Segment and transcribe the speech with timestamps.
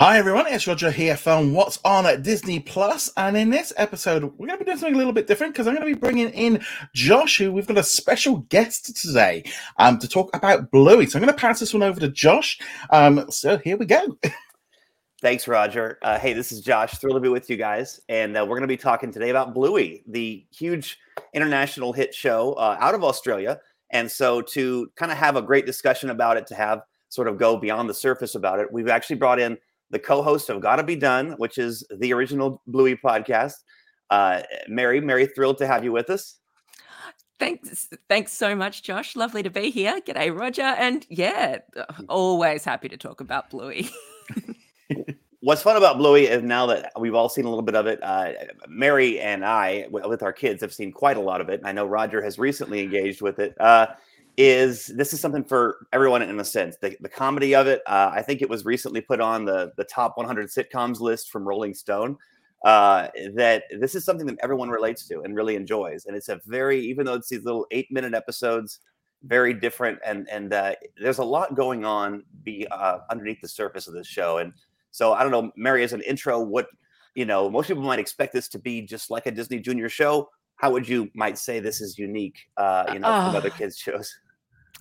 [0.00, 4.24] Hi everyone, it's Roger here from What's on at Disney Plus, and in this episode,
[4.24, 6.00] we're going to be doing something a little bit different because I'm going to be
[6.00, 6.64] bringing in
[6.96, 9.44] Josh, who we've got a special guest today
[9.78, 11.06] um, to talk about Bluey.
[11.06, 12.58] So I'm going to pass this one over to Josh.
[12.90, 14.18] Um, so here we go.
[15.22, 16.00] Thanks, Roger.
[16.02, 16.98] Uh, hey, this is Josh.
[16.98, 19.54] Thrilled to be with you guys, and uh, we're going to be talking today about
[19.54, 20.98] Bluey, the huge
[21.34, 23.60] international hit show uh, out of Australia.
[23.90, 26.80] And so, to kind of have a great discussion about it, to have
[27.10, 29.56] sort of go beyond the surface about it, we've actually brought in
[29.94, 33.54] the co-host of Gotta Be Done, which is the original Bluey podcast.
[34.10, 36.36] Uh, Mary, Mary, thrilled to have you with us.
[37.38, 39.14] Thanks, thanks so much, Josh.
[39.14, 40.00] Lovely to be here.
[40.00, 41.58] G'day, Roger, and yeah,
[42.08, 43.88] always happy to talk about Bluey.
[45.40, 48.02] What's fun about Bluey is now that we've all seen a little bit of it.
[48.02, 48.32] Uh,
[48.66, 51.60] Mary and I, with our kids, have seen quite a lot of it.
[51.64, 53.54] I know Roger has recently engaged with it.
[53.60, 53.88] Uh,
[54.36, 56.76] is this is something for everyone in a sense.
[56.80, 59.84] The, the comedy of it, uh, I think it was recently put on the the
[59.84, 62.16] top 100 sitcoms list from Rolling Stone.
[62.64, 66.40] Uh, that this is something that everyone relates to and really enjoys, and it's a
[66.46, 68.80] very even though it's these little eight minute episodes,
[69.22, 73.86] very different, and and uh, there's a lot going on be uh, underneath the surface
[73.86, 74.38] of this show.
[74.38, 74.52] And
[74.90, 76.68] so I don't know, Mary, as an intro, what
[77.14, 80.28] you know, most people might expect this to be just like a Disney Junior show.
[80.56, 83.26] How would you might say this is unique, uh, you know, oh.
[83.26, 84.12] from other kids shows?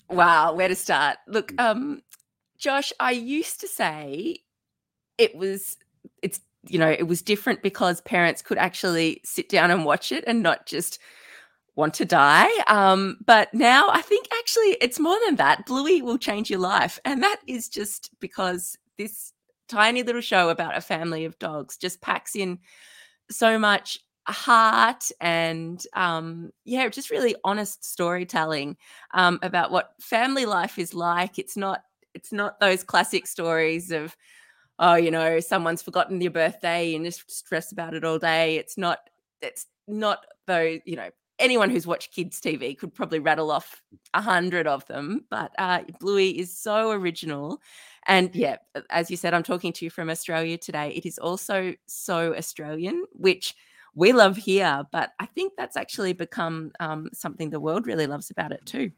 [0.10, 1.18] Wow, where to start?
[1.28, 1.64] Look, mm.
[1.64, 2.02] um,
[2.58, 4.38] Josh, I used to say
[5.18, 5.78] it was
[6.22, 10.24] it's you know it was different because parents could actually sit down and watch it
[10.28, 11.00] and not just
[11.76, 12.50] want to die.
[12.68, 15.66] Um, but now I think actually it's more than that.
[15.66, 19.34] Bluey will change your life, and that is just because this
[19.68, 22.60] tiny little show about a family of dogs just packs in
[23.32, 24.00] so much
[24.32, 28.78] heart and um, yeah, just really honest storytelling
[29.14, 31.38] um, about what family life is like.
[31.38, 34.16] It's not it's not those classic stories of
[34.80, 38.58] oh you know someone's forgotten your birthday and just stress about it all day.
[38.58, 39.00] It's not
[39.42, 43.82] it's not though you know anyone who's watched kids TV could probably rattle off
[44.14, 45.26] a hundred of them.
[45.30, 47.62] But uh, Bluey is so original.
[48.08, 48.58] And yeah,
[48.90, 50.90] as you said, I'm talking to you from Australia today.
[50.90, 53.56] It is also so Australian, which
[53.96, 54.84] we love here.
[54.92, 58.92] But I think that's actually become um, something the world really loves about it too.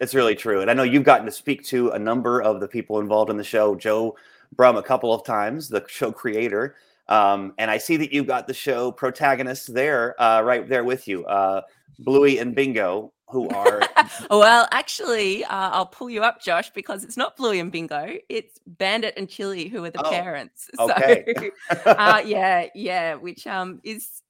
[0.00, 0.62] It's really true.
[0.62, 3.36] And I know you've gotten to speak to a number of the people involved in
[3.36, 4.16] the show, Joe
[4.56, 6.76] Brumm, a couple of times, the show creator.
[7.08, 11.06] Um, and I see that you've got the show protagonists there, uh, right there with
[11.06, 11.62] you, uh,
[11.98, 13.80] Bluey and Bingo who are
[14.30, 18.58] well actually uh, i'll pull you up josh because it's not bluey and bingo it's
[18.66, 20.68] bandit and chili who are the oh, parents.
[20.78, 21.24] Okay.
[21.70, 24.22] so uh, yeah yeah which um is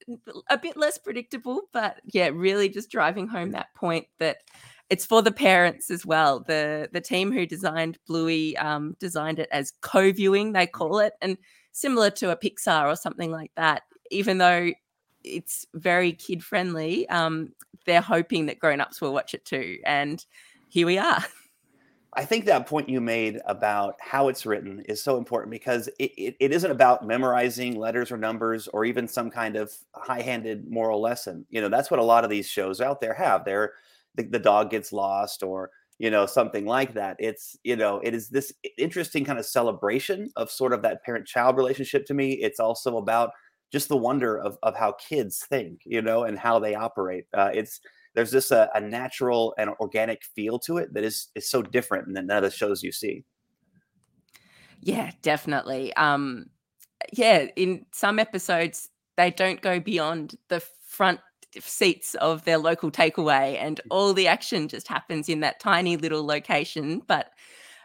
[0.49, 4.37] a bit less predictable but yeah really just driving home that point that
[4.89, 6.41] it's for the parents as well.
[6.41, 11.37] The the team who designed bluey um, designed it as co-viewing they call it and
[11.71, 14.71] similar to a pixar or something like that even though
[15.23, 17.07] it's very kid friendly.
[17.09, 17.53] Um,
[17.85, 20.23] they're hoping that grown-ups will watch it too, and
[20.69, 21.23] here we are.
[22.13, 26.11] I think that point you made about how it's written is so important because it,
[26.17, 30.99] it, it isn't about memorizing letters or numbers or even some kind of high-handed moral
[30.99, 31.45] lesson.
[31.49, 33.45] You know, that's what a lot of these shows out there have.
[33.45, 33.73] They're
[34.15, 38.15] the, the dog gets lost or you know something like that it's you know it
[38.15, 42.31] is this interesting kind of celebration of sort of that parent child relationship to me
[42.33, 43.31] it's also about
[43.71, 47.25] just the wonder of, of how kids think, you know, and how they operate.
[47.33, 47.79] Uh, it's
[48.13, 52.13] there's just a, a, natural and organic feel to it that is is so different
[52.13, 53.23] than the shows you see.
[54.81, 55.93] Yeah, definitely.
[55.95, 56.47] Um,
[57.13, 61.19] yeah, in some episodes they don't go beyond the front
[61.59, 63.87] seats of their local takeaway, and mm.
[63.89, 67.31] all the action just happens in that tiny little location, but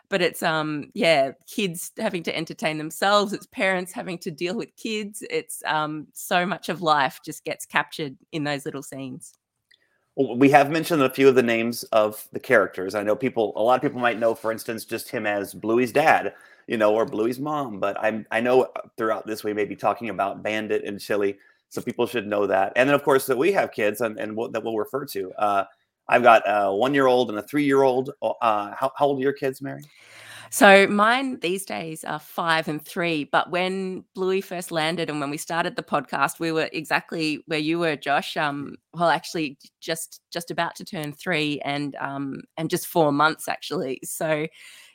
[0.09, 4.75] but it's um yeah kids having to entertain themselves it's parents having to deal with
[4.77, 9.35] kids it's um so much of life just gets captured in those little scenes.
[10.15, 13.53] Well, we have mentioned a few of the names of the characters i know people
[13.57, 16.35] a lot of people might know for instance just him as bluey's dad
[16.67, 20.09] you know or bluey's mom but i'm i know throughout this we may be talking
[20.09, 21.37] about bandit and chili
[21.69, 24.35] so people should know that and then of course that we have kids and, and
[24.35, 25.65] what that we'll refer to uh
[26.09, 28.11] I've got a one year old and a three year old.
[28.23, 29.83] Uh, how, how old are your kids, Mary?
[30.51, 33.25] So mine these days are five and three.
[33.25, 37.59] But when Bluey first landed and when we started the podcast, we were exactly where
[37.59, 38.37] you were, Josh.
[38.37, 43.49] Um, well, actually, just just about to turn three, and um, and just four months
[43.49, 44.01] actually.
[44.05, 44.47] So,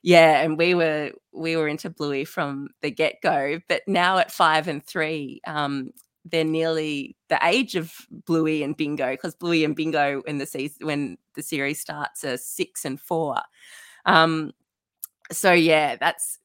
[0.03, 3.59] yeah, and we were we were into Bluey from the get go.
[3.67, 5.91] But now at five and three, um,
[6.25, 7.93] they're nearly the age of
[8.25, 12.37] Bluey and Bingo because Bluey and Bingo in the season when the series starts are
[12.37, 13.37] six and four.
[14.05, 14.51] Um,
[15.31, 16.37] so yeah, that's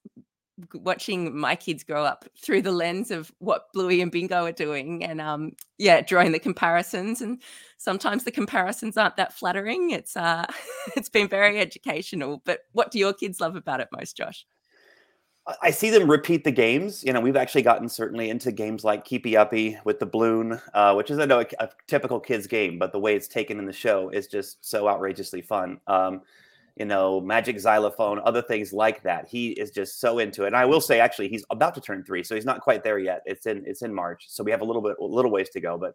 [0.75, 5.05] watching my kids grow up through the lens of what Bluey and Bingo are doing,
[5.05, 7.21] and um, yeah, drawing the comparisons.
[7.21, 7.43] And
[7.79, 9.91] sometimes the comparisons aren't that flattering.
[9.91, 10.47] It's uh,
[10.97, 12.43] it's been very educational.
[12.45, 14.47] But what do your kids love about it most, Josh?
[15.63, 17.05] I see them repeat the games.
[17.05, 20.95] You know, we've actually gotten certainly into games like Keepy Uppy with the balloon, uh,
[20.95, 23.65] which is I know a, a, typical kids game, but the way it's taken in
[23.65, 25.79] the show is just so outrageously fun.
[25.87, 26.23] Um,
[26.77, 29.29] you know, Magic Xylophone, other things like that.
[29.29, 30.49] He is just so into it.
[30.49, 32.99] And I will say, actually, he's about to turn three, so he's not quite there
[32.99, 33.23] yet.
[33.25, 35.61] It's in it's in March, so we have a little bit a little ways to
[35.61, 35.79] go.
[35.79, 35.95] But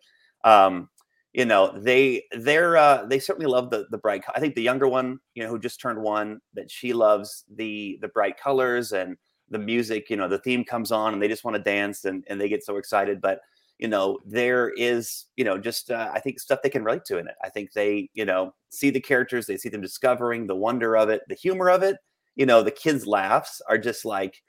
[0.50, 0.90] um,
[1.34, 4.24] you know, they they're uh, they certainly love the the bright.
[4.34, 8.00] I think the younger one, you know, who just turned one, that she loves the
[8.02, 9.18] the bright colors and
[9.52, 12.24] the music, you know, the theme comes on and they just want to dance and,
[12.28, 13.22] and they get so excited.
[13.22, 13.42] But,
[13.78, 17.18] you know, there is, you know, just uh, I think stuff they can relate to
[17.18, 17.36] in it.
[17.44, 21.10] I think they, you know, see the characters, they see them discovering the wonder of
[21.10, 21.98] it, the humor of it.
[22.36, 24.42] You know, the kids' laughs are just like,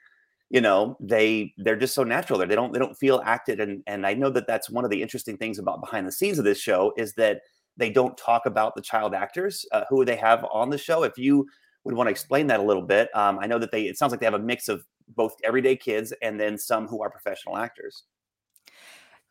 [0.49, 2.47] you know, they they're just so natural there.
[2.47, 3.59] They don't they don't feel acted.
[3.59, 6.39] And and I know that that's one of the interesting things about behind the scenes
[6.39, 7.41] of this show is that
[7.75, 11.03] they don't talk about the child actors uh, who they have on the show.
[11.03, 11.47] If you
[11.83, 13.09] would want to explain that a little bit.
[13.15, 15.75] Um, I know that they it sounds like they have a mix of both everyday
[15.75, 18.03] kids and then some who are professional actors.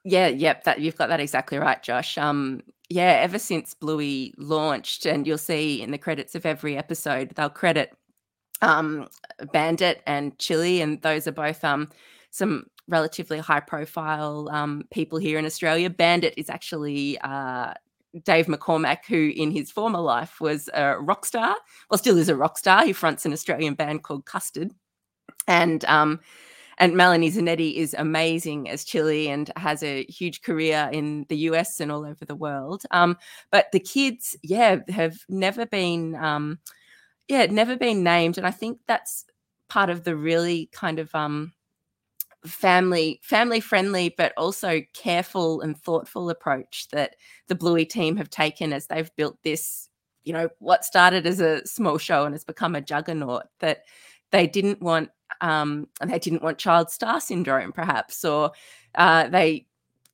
[0.04, 2.18] Yeah, yep, that you've got that exactly right, Josh.
[2.18, 7.32] Um, yeah, ever since Bluey launched, and you'll see in the credits of every episode,
[7.36, 7.96] they'll credit
[8.62, 9.08] um,
[9.52, 11.88] Bandit and Chili, and those are both um,
[12.30, 15.88] some relatively high profile um, people here in Australia.
[15.88, 17.72] Bandit is actually uh,
[18.24, 21.56] Dave McCormack, who in his former life was a rock star,
[21.90, 22.84] well, still is a rock star.
[22.84, 24.72] He fronts an Australian band called Custard
[25.46, 26.20] and um,
[26.78, 31.80] and Melanie Zanetti is amazing as Chili and has a huge career in the US
[31.80, 32.82] and all over the world.
[32.90, 33.16] Um,
[33.50, 36.58] but the kids, yeah, have never been, um,
[37.28, 39.24] yeah, never been named, and I think that's
[39.68, 41.52] part of the really kind of um,
[42.46, 47.14] family family friendly but also careful and thoughtful approach that
[47.46, 49.88] the bluey team have taken as they've built this
[50.24, 53.82] you know what started as a small show and has become a juggernaut that
[54.32, 58.52] they didn't want um, they didn't want child star syndrome, perhaps, or
[58.94, 59.66] uh, they,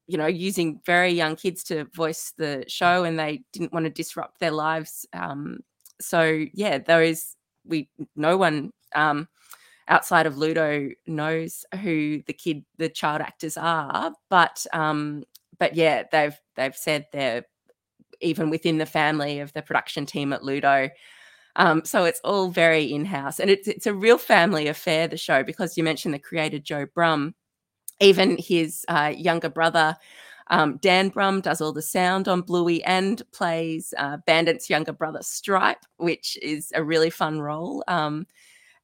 [0.07, 3.91] you know, using very young kids to voice the show, and they didn't want to
[3.91, 5.07] disrupt their lives.
[5.13, 5.61] Um,
[6.01, 9.29] so yeah, those we no one um,
[9.89, 15.25] outside of Ludo knows who the kid, the child actors are, but um,
[15.59, 17.45] but yeah, they've they've said they're
[18.21, 20.91] even within the family of the production team at Ludo.
[21.59, 25.09] Um, so it's all very in house, and it's it's a real family affair.
[25.09, 27.35] The show because you mentioned the creator Joe Brumm,
[28.01, 29.97] even his uh, younger brother.
[30.51, 35.21] Um, Dan Brumm does all the sound on Bluey and plays uh, Bandit's younger brother
[35.21, 37.85] Stripe, which is a really fun role.
[37.87, 38.27] Um,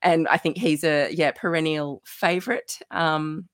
[0.03, 2.81] and I think he's a yeah perennial favorite.
[2.91, 3.49] Um,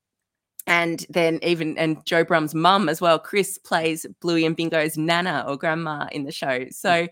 [0.66, 5.44] and then even and Joe Brumm's mum as well, Chris plays Bluey and Bingo's nana
[5.46, 6.66] or grandma in the show.
[6.70, 7.06] So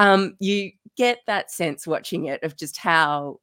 [0.00, 3.38] um, you get that sense watching it of just how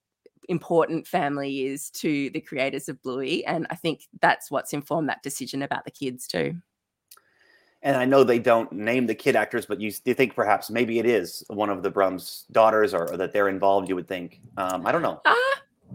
[0.49, 3.45] important family is to the creators of Bluey.
[3.45, 6.55] And I think that's what's informed that decision about the kids too.
[7.83, 10.97] And I know they don't name the kid actors, but you, you think perhaps maybe
[10.97, 14.41] it is one of the Brumm's daughters or, or that they're involved, you would think.
[14.57, 15.21] Um, I don't know.
[15.25, 15.35] Uh,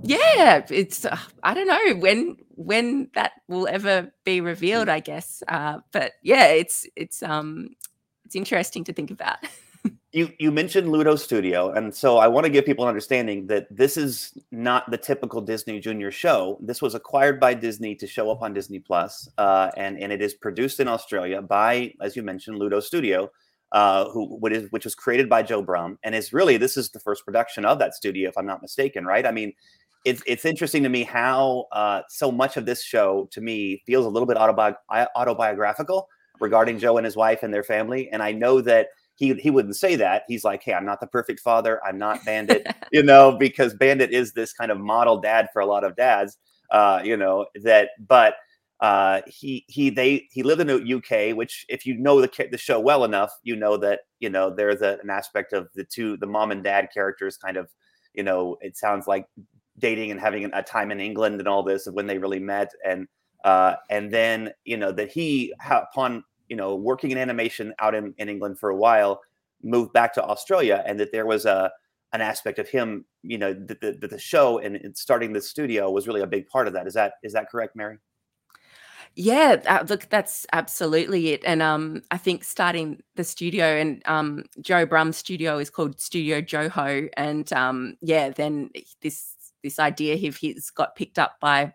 [0.03, 4.95] yeah, it's uh, I don't know when when that will ever be revealed, hmm.
[4.95, 5.43] I guess.
[5.49, 7.71] Uh, but yeah, it's it's um
[8.25, 9.39] it's interesting to think about.
[10.13, 13.67] you you mentioned Ludo Studio, and so I want to give people an understanding that
[13.71, 16.59] this is not the typical Disney Junior show.
[16.61, 20.21] This was acquired by Disney to show up on Disney Plus, uh, and and it
[20.21, 23.31] is produced in Australia by, as you mentioned, Ludo Studio,
[23.73, 26.91] uh, who what is which was created by Joe Brumm, and is really this is
[26.91, 29.27] the first production of that studio, if I'm not mistaken, right?
[29.27, 29.53] I mean.
[30.05, 34.05] It's, it's interesting to me how uh, so much of this show to me feels
[34.05, 34.75] a little bit autobi-
[35.15, 36.09] autobiographical
[36.41, 38.11] regarding Joe and his wife and their family.
[38.11, 38.89] And I know that
[39.23, 40.25] he he wouldn't say that.
[40.27, 41.81] He's like, hey, I'm not the perfect father.
[41.87, 45.67] I'm not Bandit, you know, because Bandit is this kind of model dad for a
[45.67, 46.39] lot of dads,
[46.73, 48.35] uh, you know, that but
[48.81, 52.59] uh, he he they he lived in the UK, which if you know the the
[52.59, 56.17] show well enough, you know that you know there's a, an aspect of the two
[56.17, 57.69] the mom and dad characters kind of
[58.15, 59.27] you know it sounds like
[59.79, 62.73] dating and having a time in England and all this of when they really met
[62.85, 63.07] and
[63.45, 68.13] uh, and then you know that he upon you know, working in animation out in,
[68.19, 69.23] in England for a while,
[69.63, 71.73] moved back to Australia, and that there was a
[72.13, 76.07] an aspect of him, you know, that the, the, show and, starting the studio was
[76.07, 76.87] really a big part of that.
[76.87, 77.97] Is that is that correct, Mary?
[79.15, 81.43] Yeah, uh, look, that's absolutely it.
[81.47, 86.43] And um, I think starting the studio and um, Joe Brumm's studio is called Studio
[86.43, 88.69] Joho, and um, yeah, then
[89.01, 91.73] this this idea his got picked up by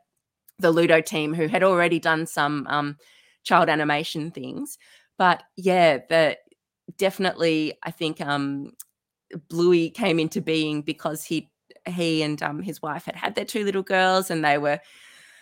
[0.60, 2.98] the Ludo team, who had already done some um,
[3.48, 4.78] child animation things.
[5.18, 6.38] But yeah, the
[6.98, 8.74] definitely, I think um,
[9.50, 11.50] Bluey came into being because he
[11.88, 14.80] he and um, his wife had had their two little girls, and they were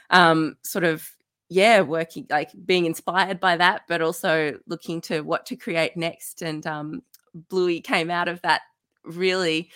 [0.10, 1.10] um, sort of
[1.50, 6.42] yeah working like being inspired by that, but also looking to what to create next.
[6.42, 7.02] And um,
[7.50, 8.62] Bluey came out of that
[9.04, 9.70] really,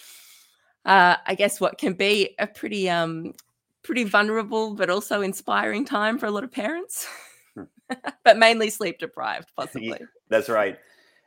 [0.86, 3.34] uh, I guess, what can be a pretty um,
[3.84, 7.08] pretty vulnerable but also inspiring time for a lot of parents.
[8.24, 10.00] but mainly sleep deprived, possibly.
[10.30, 10.78] That's right.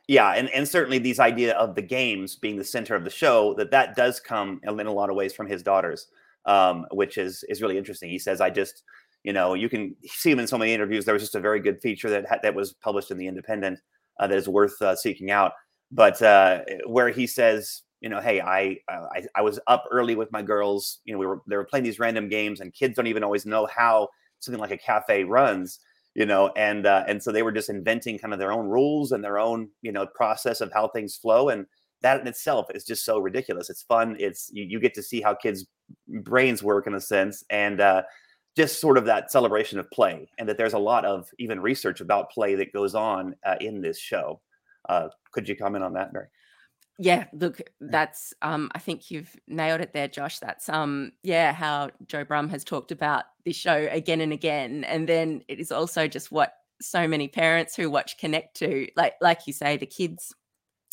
[0.07, 3.53] Yeah, and, and certainly these idea of the games being the center of the show
[3.55, 6.07] that that does come in a lot of ways from his daughters,
[6.45, 8.09] um, which is is really interesting.
[8.09, 8.83] He says, "I just,
[9.23, 11.05] you know, you can see him in so many interviews.
[11.05, 13.79] There was just a very good feature that ha- that was published in the Independent
[14.19, 15.53] uh, that is worth uh, seeking out."
[15.89, 20.31] But uh, where he says, you know, hey, I, I I was up early with
[20.33, 20.99] my girls.
[21.05, 23.45] You know, we were they were playing these random games, and kids don't even always
[23.45, 25.79] know how something like a cafe runs
[26.15, 29.11] you know and uh, and so they were just inventing kind of their own rules
[29.11, 31.65] and their own you know process of how things flow and
[32.03, 33.69] that in itself is just so ridiculous.
[33.69, 34.15] It's fun.
[34.19, 35.65] It's you, you get to see how kids
[36.21, 38.03] brains work in a sense and uh,
[38.55, 42.01] just sort of that celebration of play and that there's a lot of even research
[42.01, 44.39] about play that goes on uh, in this show.
[44.89, 46.27] Uh, could you comment on that mary
[47.03, 50.39] yeah, look, that's um I think you've nailed it there, Josh.
[50.39, 54.85] That's um yeah, how Joe Brumm has talked about this show again and again.
[54.85, 58.87] And then it is also just what so many parents who watch connect to.
[58.95, 60.33] Like like you say, the kids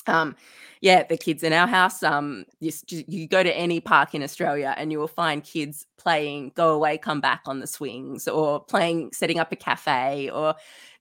[0.07, 0.35] um
[0.81, 4.75] yeah the kids in our house um you, you go to any park in australia
[4.79, 9.11] and you will find kids playing go away come back on the swings or playing
[9.12, 10.55] setting up a cafe or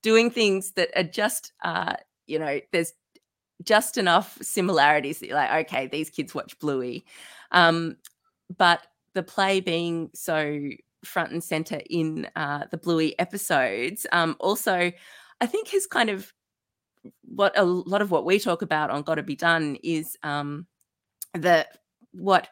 [0.03, 1.93] doing things that are just uh
[2.27, 2.93] you know there's
[3.63, 7.05] just enough similarities that you're like, okay, these kids watch Bluey.
[7.51, 7.97] Um,
[8.57, 10.69] but the play being so
[11.03, 14.91] front and center in uh, the Bluey episodes, um, also,
[15.41, 16.33] I think has kind of
[17.23, 20.67] what a lot of what we talk about on Gotta Be Done is um,
[21.33, 21.65] the
[22.11, 22.49] what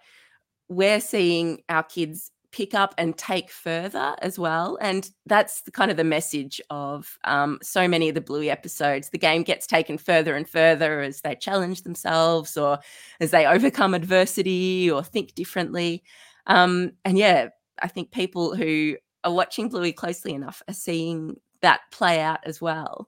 [0.70, 4.80] we're seeing our kids pick up and take further as well.
[4.82, 9.12] And that's the, kind of the message of um, so many of the Bluey episodes.
[9.12, 12.80] The game gets taken further and further as they challenge themselves or
[13.20, 16.04] as they overcome adversity or think differently.
[16.48, 17.50] Um, and yeah,
[17.80, 22.60] I think people who are watching Bluey closely enough are seeing that play out as
[22.60, 23.08] well.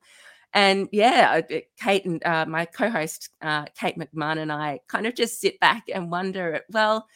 [0.54, 1.42] And yeah,
[1.80, 5.60] Kate and uh, my co host, uh, Kate McMahon, and I kind of just sit
[5.60, 7.08] back and wonder well,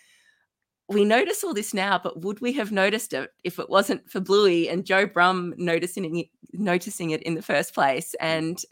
[0.90, 4.20] we notice all this now, but would we have noticed it if it wasn't for
[4.20, 8.16] Bluey and Joe Brumm noticing it, noticing it in the first place?
[8.22, 8.26] Mm.
[8.26, 8.66] And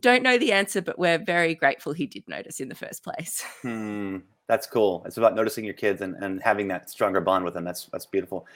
[0.00, 3.44] don't know the answer, but we're very grateful he did notice in the first place.
[3.62, 5.02] Hmm, that's cool.
[5.06, 7.64] It's about noticing your kids and, and having that stronger bond with them.
[7.64, 8.46] That's that's beautiful.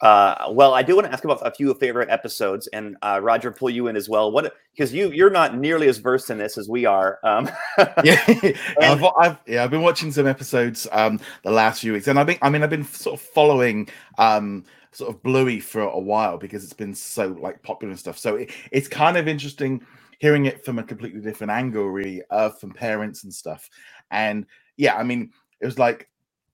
[0.00, 3.50] Uh, well, I do want to ask about a few favorite episodes, and uh, Roger,
[3.50, 4.30] pull you in as well.
[4.32, 7.18] What because you you're not nearly as versed in this as we are.
[7.22, 7.48] Um,
[8.02, 8.22] yeah,
[8.80, 12.26] I've, I've, yeah, I've been watching some episodes um, the last few weeks, and I've
[12.26, 16.38] been I mean I've been sort of following um, sort of Bluey for a while
[16.38, 18.18] because it's been so like popular and stuff.
[18.18, 19.80] So it, it's kind of interesting
[20.18, 23.68] hearing it from a completely different angle, really, uh, from parents and stuff.
[24.10, 24.46] And
[24.76, 26.08] yeah, I mean, it was like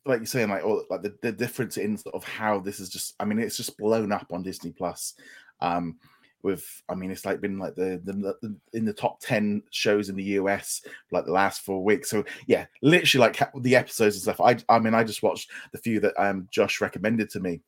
[0.07, 2.88] like you're saying, like all like the, the difference in sort of how this is
[2.88, 5.14] just I mean, it's just blown up on Disney Plus.
[5.61, 5.97] Um
[6.42, 10.09] with I mean it's like been like the, the, the in the top 10 shows
[10.09, 12.11] in the US like the last four weeks.
[12.11, 14.40] So yeah, literally like the episodes and stuff.
[14.40, 17.61] I I mean I just watched the few that um Josh recommended to me.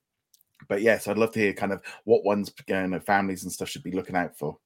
[0.69, 3.69] But yes, I'd love to hear kind of what ones you know families and stuff
[3.69, 4.57] should be looking out for.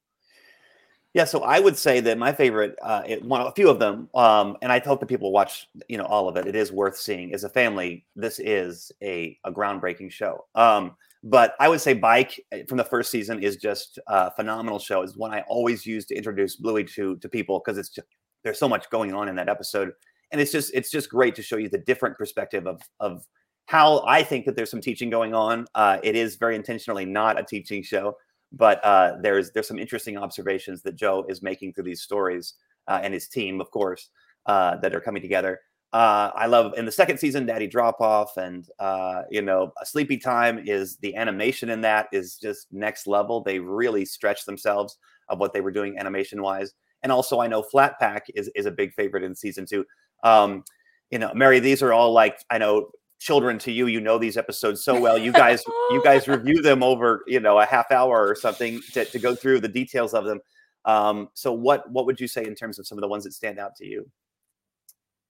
[1.15, 4.11] Yeah, so I would say that my favorite, uh, it, one, a few of them,
[4.15, 6.47] um, and I hope that people watch, you know, all of it.
[6.47, 7.33] It is worth seeing.
[7.33, 10.45] As a family, this is a, a groundbreaking show.
[10.55, 14.79] Um, but I would say Bike eh, from the first season is just a phenomenal
[14.79, 15.03] show.
[15.03, 18.07] Is one I always use to introduce Bluey to to people because it's just
[18.45, 19.93] there's so much going on in that episode,
[20.33, 23.27] and it's just it's just great to show you the different perspective of of
[23.67, 25.67] how I think that there's some teaching going on.
[25.75, 28.17] Uh, it is very intentionally not a teaching show
[28.53, 32.55] but uh, there's there's some interesting observations that Joe is making through these stories
[32.88, 34.11] uh, and his team, of course,
[34.47, 35.61] uh, that are coming together.
[35.93, 40.19] Uh, I love in the second season, Daddy Drop Off, and uh, you know, Sleepy
[40.19, 43.41] Time is the animation in that is just next level.
[43.41, 44.99] They really stretch themselves
[45.29, 48.67] of what they were doing animation wise, and also I know Flat Pack is is
[48.67, 49.85] a big favorite in season two.
[50.23, 50.65] Um,
[51.11, 54.37] you know, Mary, these are all like I know children to you you know these
[54.37, 55.18] episodes so well.
[55.18, 59.04] You guys you guys review them over you know a half hour or something to,
[59.04, 60.40] to go through the details of them.
[60.85, 63.32] Um, so what what would you say in terms of some of the ones that
[63.32, 64.11] stand out to you?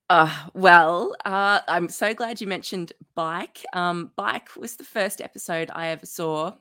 [0.08, 3.64] Uh, well, uh, I'm so glad you mentioned Bike.
[3.72, 6.52] Um, Bike was the first episode I ever saw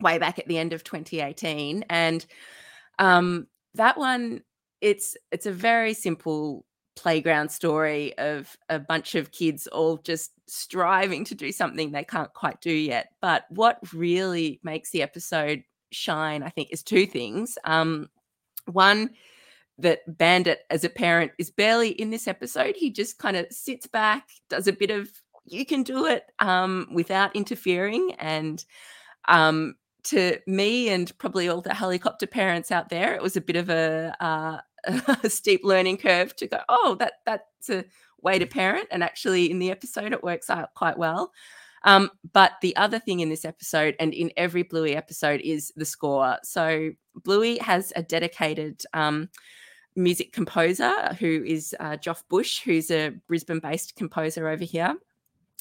[0.00, 2.26] way back at the end of 2018, and
[2.98, 4.42] um, that one
[4.80, 11.24] it's it's a very simple playground story of a bunch of kids all just striving
[11.24, 13.12] to do something they can't quite do yet.
[13.20, 17.56] But what really makes the episode shine, I think, is two things.
[17.64, 18.08] Um,
[18.66, 19.10] one,
[19.78, 22.76] that Bandit as a parent is barely in this episode.
[22.76, 25.10] He just kind of sits back, does a bit of
[25.44, 28.14] you can do it um, without interfering.
[28.18, 28.64] And
[29.28, 33.56] um, to me and probably all the helicopter parents out there, it was a bit
[33.56, 37.84] of a, uh, a steep learning curve to go, oh, that that's a
[38.20, 38.88] way to parent.
[38.90, 41.32] And actually, in the episode, it works out quite well.
[41.84, 45.84] Um, but the other thing in this episode and in every Bluey episode is the
[45.84, 46.38] score.
[46.44, 46.92] So
[47.24, 49.28] Bluey has a dedicated um,
[49.96, 54.94] music composer who is uh, Joff Bush, who's a Brisbane based composer over here.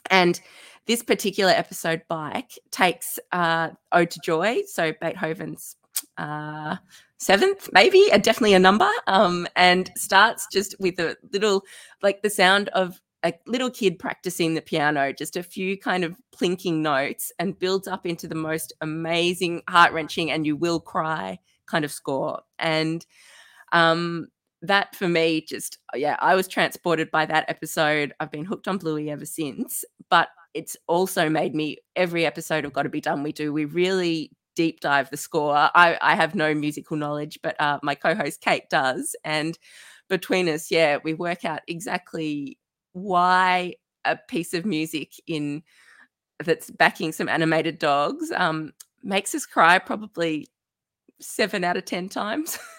[0.10, 0.40] And
[0.88, 5.76] this particular episode, Bike, takes uh, Ode to Joy, so Beethoven's
[6.18, 6.78] uh,
[7.22, 11.64] seventh, maybe, uh, definitely a number, um, and starts just with a little,
[12.02, 16.16] like the sound of a little kid practicing the piano, just a few kind of
[16.36, 21.38] plinking notes, and builds up into the most amazing, heart wrenching, and you will cry
[21.68, 22.42] kind of score.
[22.58, 23.06] And
[23.72, 24.28] um,
[24.64, 28.14] that for me, just yeah, I was transported by that episode.
[28.20, 32.74] I've been hooked on Bluey ever since, but it's also made me every episode of
[32.74, 33.54] Got to Be Done we do.
[33.54, 35.56] We really deep dive the score.
[35.56, 39.58] I, I have no musical knowledge, but uh, my co-host Kate does, and
[40.08, 42.60] between us, yeah, we work out exactly
[42.94, 43.74] why
[44.06, 45.64] a piece of music in
[46.46, 50.48] that's backing some animated dogs um, makes us cry probably
[51.20, 52.60] seven out of ten times.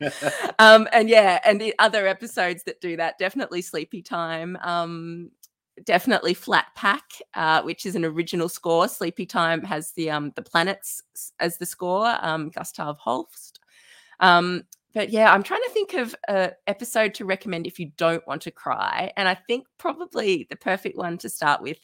[0.58, 4.58] um, and yeah, and the other episodes that do that definitely Sleepy Time.
[4.60, 5.30] Um,
[5.84, 7.04] definitely Flat Pack,
[7.34, 8.88] uh, which is an original score.
[8.88, 11.02] Sleepy Time has the um, the planets
[11.40, 12.16] as the score.
[12.20, 13.60] Um, Gustav Holst.
[14.20, 14.62] Um,
[14.94, 18.40] but yeah, I'm trying to think of an episode to recommend if you don't want
[18.42, 19.12] to cry.
[19.18, 21.78] And I think probably the perfect one to start with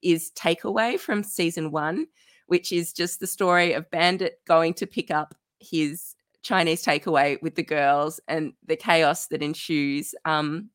[0.00, 2.06] is Takeaway from season one,
[2.46, 7.54] which is just the story of Bandit going to pick up his Chinese takeaway with
[7.54, 10.14] the girls and the chaos that ensues.
[10.24, 10.70] Um,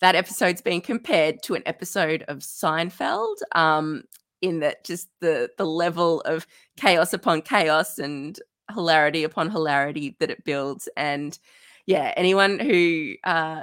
[0.00, 4.04] that episode's being compared to an episode of Seinfeld, um,
[4.40, 8.38] in that just the the level of chaos upon chaos and
[8.72, 10.88] hilarity upon hilarity that it builds.
[10.96, 11.38] And
[11.86, 13.62] yeah, anyone who uh,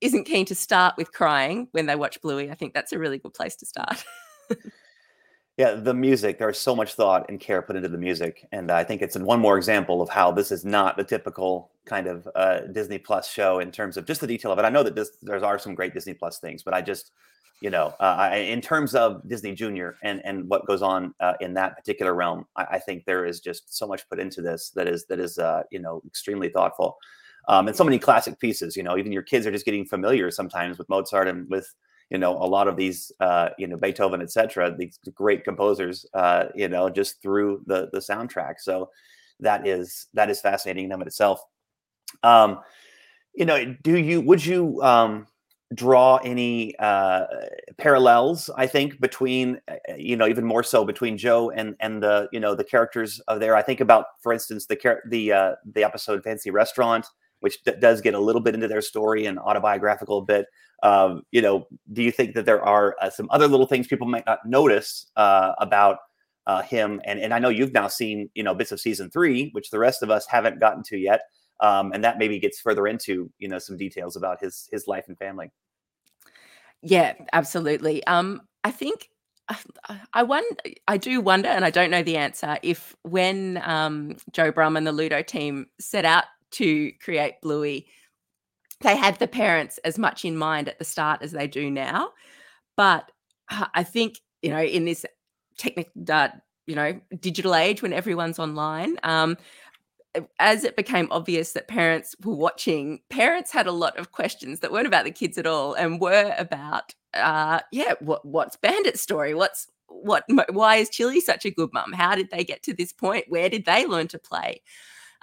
[0.00, 3.18] isn't keen to start with crying when they watch Bluey, I think that's a really
[3.18, 4.04] good place to start.
[5.56, 6.38] Yeah, the music.
[6.38, 9.40] There's so much thought and care put into the music, and I think it's one
[9.40, 13.60] more example of how this is not the typical kind of uh, Disney Plus show
[13.60, 14.66] in terms of just the detail of it.
[14.66, 17.12] I know that this, there are some great Disney Plus things, but I just,
[17.62, 21.34] you know, uh, I, in terms of Disney Junior and and what goes on uh,
[21.40, 24.72] in that particular realm, I, I, think there is just so much put into this
[24.74, 26.98] that is that is uh, you know extremely thoughtful,
[27.48, 28.76] um, and so many classic pieces.
[28.76, 31.74] You know, even your kids are just getting familiar sometimes with Mozart and with
[32.10, 36.46] you know a lot of these uh, you know Beethoven etc these great composers uh,
[36.54, 38.54] you know just through the the soundtrack.
[38.58, 38.90] So
[39.40, 41.40] that is that is fascinating in and of itself.
[42.22, 42.60] Um
[43.34, 45.26] you know do you would you um
[45.74, 47.24] draw any uh
[47.76, 52.28] parallels i think between uh, you know even more so between joe and and the
[52.32, 53.56] you know the characters of there?
[53.56, 57.06] I think about for instance the char- the uh the episode fancy restaurant
[57.46, 60.46] which d- does get a little bit into their story and autobiographical bit
[60.82, 64.06] um, you know, do you think that there are uh, some other little things people
[64.06, 65.98] might not notice uh, about
[66.46, 67.00] uh, him?
[67.04, 69.78] And and I know you've now seen you know bits of season three, which the
[69.78, 71.22] rest of us haven't gotten to yet,
[71.60, 75.04] um, and that maybe gets further into you know some details about his his life
[75.08, 75.50] and family.
[76.82, 78.06] Yeah, absolutely.
[78.06, 79.08] Um, I think
[80.12, 80.56] I wonder,
[80.88, 84.86] I do wonder, and I don't know the answer, if when um, Joe Brumm and
[84.86, 87.86] the Ludo team set out to create Bluey,
[88.80, 92.10] they had the parents as much in mind at the start as they do now.
[92.76, 93.10] But
[93.50, 95.04] uh, I think, you know, in this
[95.58, 96.28] technical, uh,
[96.66, 99.36] you know, digital age when everyone's online, um,
[100.38, 104.72] as it became obvious that parents were watching, parents had a lot of questions that
[104.72, 109.34] weren't about the kids at all and were about, uh, yeah, what what's Bandit's story?
[109.34, 110.24] What's what?
[110.50, 111.92] Why is Chili such a good mum?
[111.92, 113.26] How did they get to this point?
[113.28, 114.62] Where did they learn to play?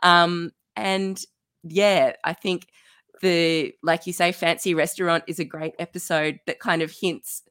[0.02, 1.20] Um, and
[1.64, 2.68] yeah, I think
[3.22, 7.44] the like you say fancy restaurant is a great episode that kind of hints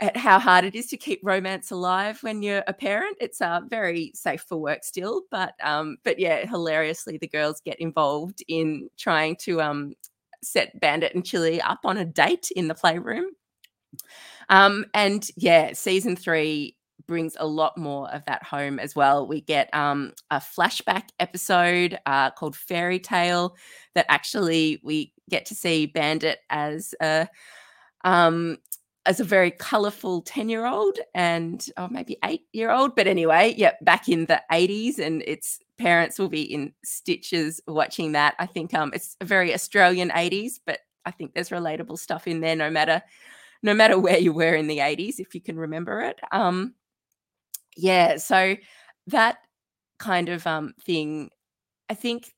[0.00, 3.16] at how hard it is to keep romance alive when you're a parent.
[3.20, 7.78] It's uh, very safe for work still, but um, but yeah, hilariously the girls get
[7.80, 9.94] involved in trying to um,
[10.42, 13.26] set Bandit and Chili up on a date in the playroom.
[14.48, 16.76] Um, and yeah, season three
[17.10, 19.26] brings a lot more of that home as well.
[19.26, 23.56] We get um, a flashback episode uh, called Fairy Tale
[23.96, 27.26] that actually we get to see Bandit as a
[28.04, 28.58] um,
[29.06, 32.94] as a very colorful 10 year old and oh, maybe eight year old.
[32.94, 38.12] But anyway, yeah, back in the 80s, and its parents will be in stitches watching
[38.12, 38.36] that.
[38.38, 42.38] I think um, it's a very Australian 80s, but I think there's relatable stuff in
[42.38, 43.02] there no matter
[43.62, 46.74] no matter where you were in the 80s if you can remember it um
[47.76, 48.56] yeah so
[49.06, 49.38] that
[49.98, 51.30] kind of um thing
[51.88, 52.32] i think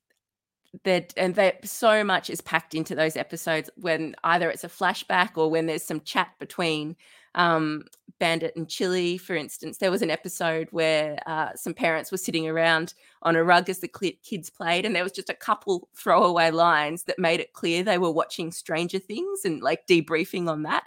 [0.85, 5.37] that and that so much is packed into those episodes when either it's a flashback
[5.37, 6.97] or when there's some chat between
[7.35, 7.85] um,
[8.19, 9.79] Bandit and Chili, for instance.
[9.79, 13.81] There was an episode where uh, some parents were sitting around on a rug as
[13.81, 13.89] the
[14.23, 17.99] kids played, and there was just a couple throwaway lines that made it clear they
[17.99, 20.85] were watching Stranger Things and like debriefing on that.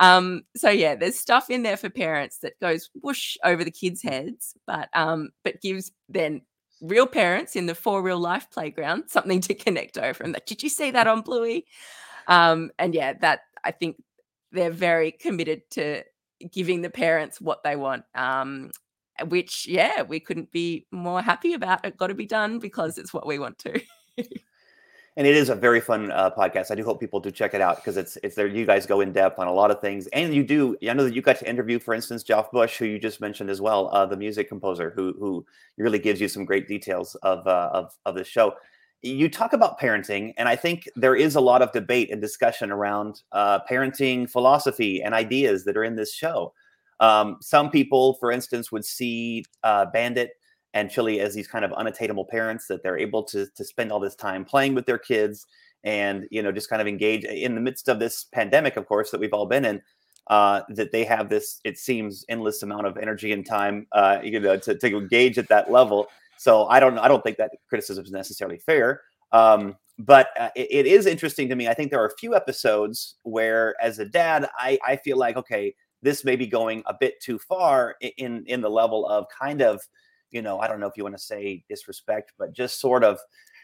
[0.00, 4.02] Um, so yeah, there's stuff in there for parents that goes whoosh over the kids'
[4.02, 6.42] heads, but um, but gives then
[6.82, 10.22] real parents in the for real life playground something to connect over.
[10.22, 11.66] And that did you see that on Bluey?
[12.28, 14.02] Um, and yeah, that I think
[14.52, 16.02] they're very committed to
[16.52, 18.04] giving the parents what they want.
[18.14, 18.70] Um,
[19.28, 21.84] which yeah, we couldn't be more happy about.
[21.84, 23.80] It got to be done because it's what we want to.
[25.16, 26.70] and it is a very fun uh, podcast.
[26.70, 28.46] I do hope people do check it out because it's it's there.
[28.46, 30.76] You guys go in depth on a lot of things, and you do.
[30.88, 33.48] I know that you got to interview, for instance, Joff Bush, who you just mentioned
[33.48, 35.46] as well, uh, the music composer, who who
[35.78, 38.54] really gives you some great details of uh, of of the show.
[39.02, 42.70] You talk about parenting, and I think there is a lot of debate and discussion
[42.70, 46.52] around uh, parenting philosophy and ideas that are in this show.
[47.00, 50.30] Um, some people, for instance, would see uh, Bandit
[50.74, 54.00] and Chili as these kind of unattainable parents that they're able to to spend all
[54.00, 55.46] this time playing with their kids
[55.84, 59.10] and you know just kind of engage in the midst of this pandemic, of course,
[59.10, 59.82] that we've all been in.
[60.28, 64.40] Uh, that they have this, it seems, endless amount of energy and time, uh, you
[64.40, 66.08] know, to, to engage at that level.
[66.36, 69.02] So I don't, I don't think that criticism is necessarily fair.
[69.30, 71.68] Um, but uh, it, it is interesting to me.
[71.68, 75.36] I think there are a few episodes where, as a dad, I, I feel like
[75.36, 79.62] okay, this may be going a bit too far in in the level of kind
[79.62, 79.80] of
[80.30, 83.18] you know, I don't know if you want to say disrespect, but just sort of,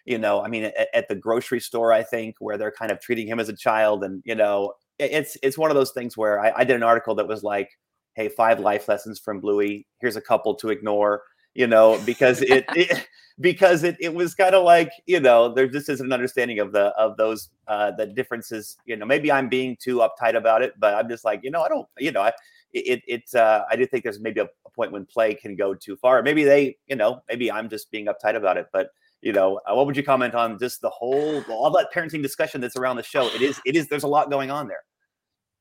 [0.04, 3.00] you know, I mean, at, at, the grocery store, I think where they're kind of
[3.00, 6.40] treating him as a child, and you know, it's it's one of those things where
[6.40, 7.70] I, I did an article that was like,
[8.14, 9.86] hey, five life lessons from Bluey.
[10.00, 11.22] Here's a couple to ignore,
[11.54, 13.06] you know, because it, it
[13.40, 16.72] because it, it was kind of like you know there just isn't an understanding of
[16.72, 20.74] the of those uh the differences you know maybe i'm being too uptight about it
[20.78, 22.32] but i'm just like you know i don't you know i
[22.72, 25.74] it, it uh, I do think there's maybe a, a, point when play can go
[25.74, 26.22] too far.
[26.22, 28.66] Maybe they, you know, maybe I'm just being uptight about it.
[28.72, 32.22] But you know, uh, what would you comment on just the whole all that parenting
[32.22, 33.26] discussion that's around the show?
[33.26, 33.88] It is, it is.
[33.88, 34.82] There's a lot going on there.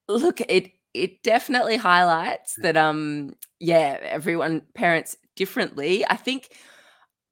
[0.08, 6.06] Look, it it definitely highlights that um yeah everyone parents differently.
[6.10, 6.56] I think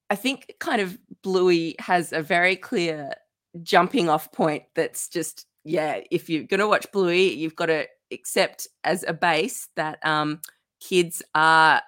[0.10, 3.12] I think kind of Bluey has a very clear
[3.64, 7.88] jumping off point that's just yeah if you're going to watch Bluey you've got to
[8.12, 10.42] accept as a base that um,
[10.80, 11.82] kids are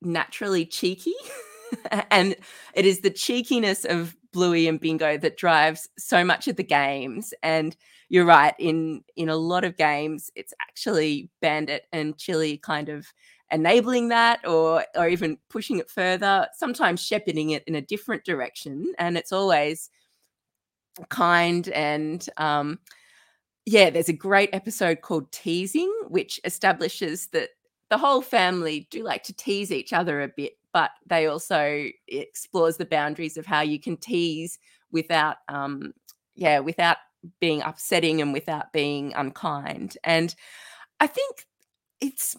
[0.00, 1.14] naturally cheeky.
[2.10, 2.36] and
[2.74, 7.34] it is the cheekiness of Bluey and Bingo that drives so much of the games.
[7.42, 7.76] And
[8.08, 13.06] you're right, in in a lot of games, it's actually Bandit and Chili kind of
[13.50, 18.92] enabling that or or even pushing it further, sometimes shepherding it in a different direction.
[18.98, 19.88] And it's always
[21.08, 22.78] kind and um,
[23.66, 27.50] yeah, there's a great episode called Teasing, which establishes that
[27.90, 32.76] the whole family do like to tease each other a bit, but they also explores
[32.76, 34.58] the boundaries of how you can tease
[34.90, 35.92] without, um,
[36.34, 36.96] yeah, without
[37.40, 39.96] being upsetting and without being unkind.
[40.02, 40.34] And
[40.98, 41.46] I think
[42.00, 42.36] it's,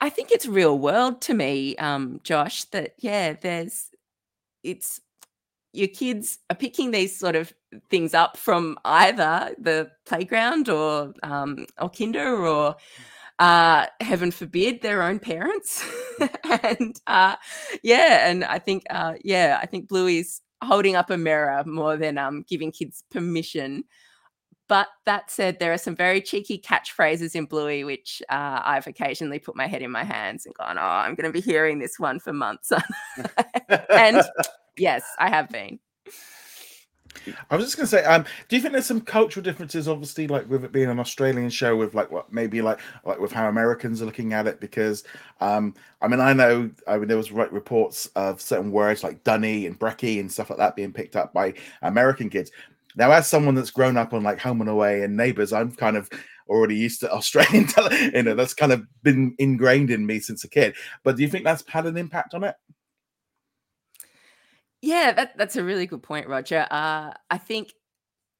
[0.00, 2.64] I think it's real world to me, um, Josh.
[2.64, 3.88] That yeah, there's,
[4.62, 5.00] it's
[5.74, 7.52] your kids are picking these sort of
[7.90, 12.76] things up from either the playground or um, or kinder or
[13.40, 15.84] uh, heaven forbid their own parents.
[16.62, 17.34] And uh,
[17.82, 22.18] yeah and i think uh, yeah i think bluey's holding up a mirror more than
[22.18, 23.84] um, giving kids permission
[24.68, 29.38] but that said there are some very cheeky catchphrases in bluey which uh, i've occasionally
[29.38, 31.98] put my head in my hands and gone oh i'm going to be hearing this
[31.98, 32.72] one for months
[33.90, 34.22] and
[34.76, 35.78] yes i have been
[37.50, 40.26] I was just going to say, um, do you think there's some cultural differences, obviously,
[40.26, 43.48] like with it being an Australian show, with like what maybe like like with how
[43.48, 44.60] Americans are looking at it?
[44.60, 45.04] Because
[45.40, 49.66] um, I mean, I know, I mean, there was reports of certain words like dunny
[49.66, 52.50] and brekkie and stuff like that being picked up by American kids.
[52.96, 55.96] Now, as someone that's grown up on like Home and Away and Neighbours, I'm kind
[55.96, 56.08] of
[56.48, 57.68] already used to Australian
[58.14, 60.74] you know, that's kind of been ingrained in me since a kid.
[61.02, 62.54] But do you think that's had an impact on it?
[64.82, 66.66] Yeah, that, that's a really good point, Roger.
[66.70, 67.72] Uh, I think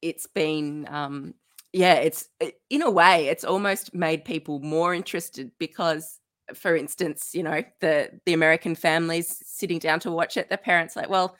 [0.03, 1.33] it's been, um,
[1.73, 2.29] yeah, it's
[2.69, 6.19] in a way, it's almost made people more interested because,
[6.53, 10.95] for instance, you know, the the American families sitting down to watch it, their parents
[10.95, 11.35] like, well,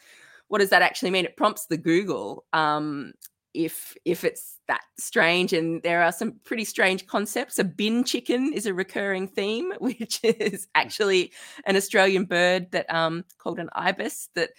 [0.48, 1.26] what does that actually mean?
[1.26, 3.14] It prompts the Google um,
[3.54, 7.58] if if it's that strange, and there are some pretty strange concepts.
[7.60, 11.32] A bin chicken is a recurring theme, which is actually
[11.66, 14.52] an Australian bird that um, called an ibis that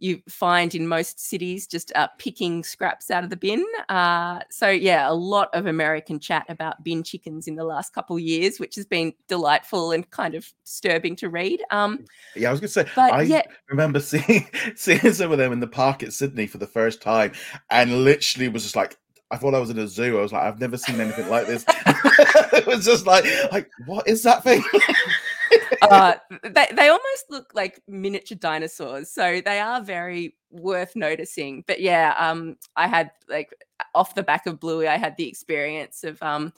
[0.00, 3.64] you find in most cities just uh, picking scraps out of the bin.
[3.88, 8.16] Uh, so yeah, a lot of American chat about bin chickens in the last couple
[8.16, 11.62] of years, which has been delightful and kind of disturbing to read.
[11.70, 13.42] Um, yeah, I was going to say, I yeah.
[13.68, 17.32] remember seeing seeing some of them in the park at Sydney for the first time,
[17.70, 18.96] and literally was just like,
[19.32, 20.18] I thought I was in a zoo.
[20.18, 21.64] I was like, I've never seen anything like this.
[21.86, 24.64] it was just like, like, what is that thing?
[25.82, 29.10] uh, they, they almost look like miniature dinosaurs.
[29.10, 31.64] So they are very worth noticing.
[31.66, 33.54] But yeah, um, I had like
[33.94, 36.52] off the back of Bluey, I had the experience of um,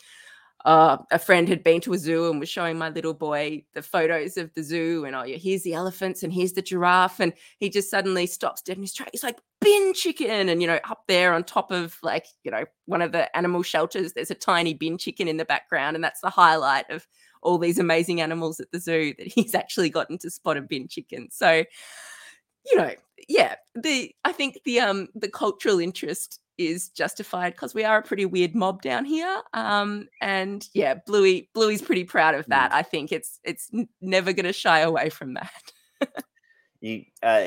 [0.64, 3.82] uh, a friend had been to a zoo and was showing my little boy the
[3.82, 7.32] photos of the zoo and oh yeah here's the elephants and here's the giraffe and
[7.58, 10.78] he just suddenly stops dead in his tracks he's like bin chicken and you know
[10.88, 14.36] up there on top of like you know one of the animal shelters there's a
[14.36, 17.06] tiny bin chicken in the background and that's the highlight of
[17.42, 20.88] all these amazing animals at the zoo that he's actually gotten to spot a bin
[20.88, 21.28] chicken.
[21.30, 21.64] So,
[22.66, 22.92] you know,
[23.28, 28.02] yeah, the I think the um the cultural interest is justified because we are a
[28.02, 29.42] pretty weird mob down here.
[29.54, 32.70] Um, and yeah, Bluey Bluey's pretty proud of that.
[32.70, 32.74] Mm.
[32.74, 35.72] I think it's it's never going to shy away from that.
[36.80, 37.44] you, uh,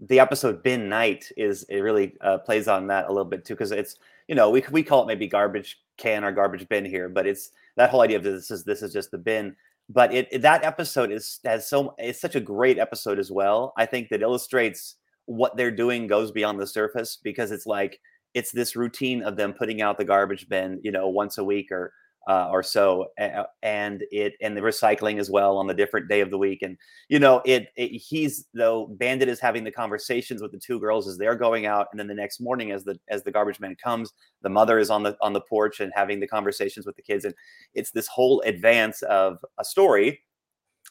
[0.00, 3.54] the episode "Bin Night" is it really uh, plays on that a little bit too
[3.54, 3.96] because it's
[4.28, 7.50] you know we we call it maybe garbage can or garbage bin here, but it's
[7.76, 9.54] that whole idea of this is this is just the bin
[9.88, 13.72] but it, that episode is has so it's such a great episode as well.
[13.76, 18.00] I think that illustrates what they're doing goes beyond the surface because it's like
[18.34, 21.70] it's this routine of them putting out the garbage bin you know once a week
[21.70, 21.92] or
[22.28, 26.30] uh, or so, and it and the recycling as well on the different day of
[26.30, 26.62] the week.
[26.62, 26.76] And
[27.08, 31.08] you know, it, it, he's though Bandit is having the conversations with the two girls
[31.08, 33.76] as they're going out, and then the next morning as the as the garbage man
[33.82, 37.02] comes, the mother is on the on the porch and having the conversations with the
[37.02, 37.34] kids, and
[37.74, 40.20] it's this whole advance of a story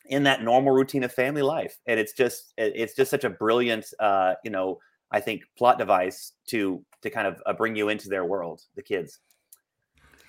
[0.08, 3.86] in that normal routine of family life, and it's just it's just such a brilliant,
[4.00, 4.80] uh, you know.
[5.14, 8.82] I think plot device to to kind of uh, bring you into their world, the
[8.82, 9.20] kids.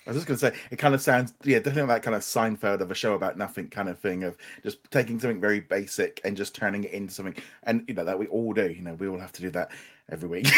[0.06, 2.22] I was just going to say, it kind of sounds, yeah, definitely that kind of
[2.22, 6.20] Seinfeld of a show about nothing kind of thing of just taking something very basic
[6.24, 7.36] and just turning it into something.
[7.62, 8.68] And, you know, that we all do.
[8.68, 9.70] You know, we all have to do that
[10.10, 10.44] every week.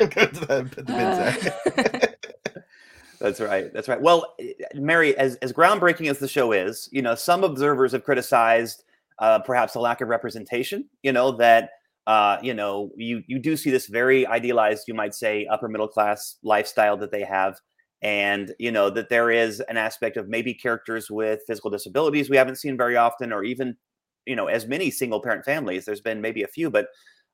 [0.00, 2.14] Go to the, the
[3.20, 3.72] That's right.
[3.72, 4.00] That's right.
[4.00, 4.34] Well,
[4.74, 8.84] Mary, as, as groundbreaking as the show is, you know, some observers have criticized
[9.18, 11.70] uh, perhaps a lack of representation, you know, that.
[12.06, 15.86] Uh, you know, you you do see this very idealized, you might say, upper middle
[15.86, 17.60] class lifestyle that they have
[18.02, 22.36] and you know that there is an aspect of maybe characters with physical disabilities we
[22.36, 23.76] haven't seen very often or even
[24.24, 26.86] you know as many single parent families there's been maybe a few but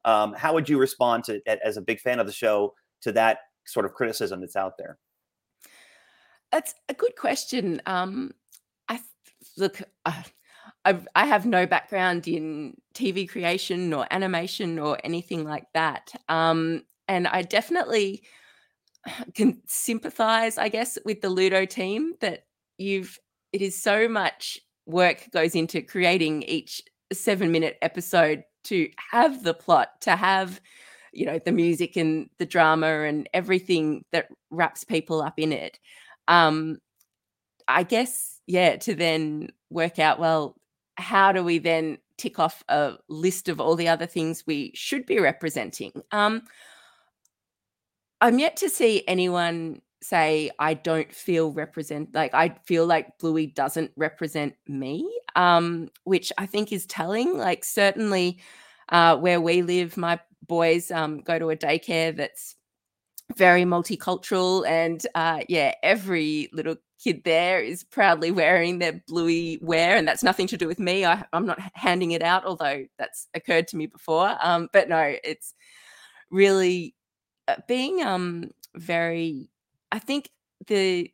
[0.07, 3.39] um, how would you respond to as a big fan of the show to that
[3.67, 4.99] sort of criticism that's out there
[6.51, 8.33] that's a good question um,
[8.89, 8.99] i
[9.57, 10.23] look uh,
[10.87, 16.13] I've, I have no background in TV creation or animation or anything like that.
[16.29, 18.23] Um, and I definitely
[19.35, 22.45] can sympathize, I guess, with the Ludo team that
[22.79, 23.19] you've
[23.53, 29.55] it is so much work goes into creating each seven minute episode to have the
[29.55, 30.61] plot, to have
[31.13, 35.79] you know the music and the drama and everything that wraps people up in it.
[36.29, 36.79] Um,
[37.69, 40.57] I guess, yeah, to then work out, well,
[40.97, 45.07] how do we then tick off a list of all the other things we should
[45.07, 45.93] be representing?
[46.13, 46.43] Um,
[48.21, 53.47] I'm yet to see anyone say I don't feel represent like I feel like Bluey
[53.47, 57.37] doesn't represent me, um, which I think is telling.
[57.39, 58.41] Like certainly
[58.91, 62.57] uh, where we live, my boys um, go to a daycare that's
[63.37, 69.97] very multicultural, and uh, yeah, every little kid there is proudly wearing their Bluey wear,
[69.97, 71.05] and that's nothing to do with me.
[71.05, 74.37] I, am not handing it out, although that's occurred to me before.
[74.41, 75.55] Um, but no, it's
[76.31, 76.95] really
[77.69, 79.51] being um very
[79.93, 80.31] i think
[80.67, 81.11] the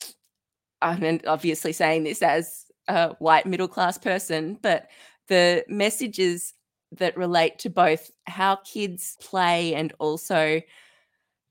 [0.82, 4.88] i'm obviously saying this as a white middle class person but
[5.28, 6.54] the messages
[6.92, 10.60] that relate to both how kids play and also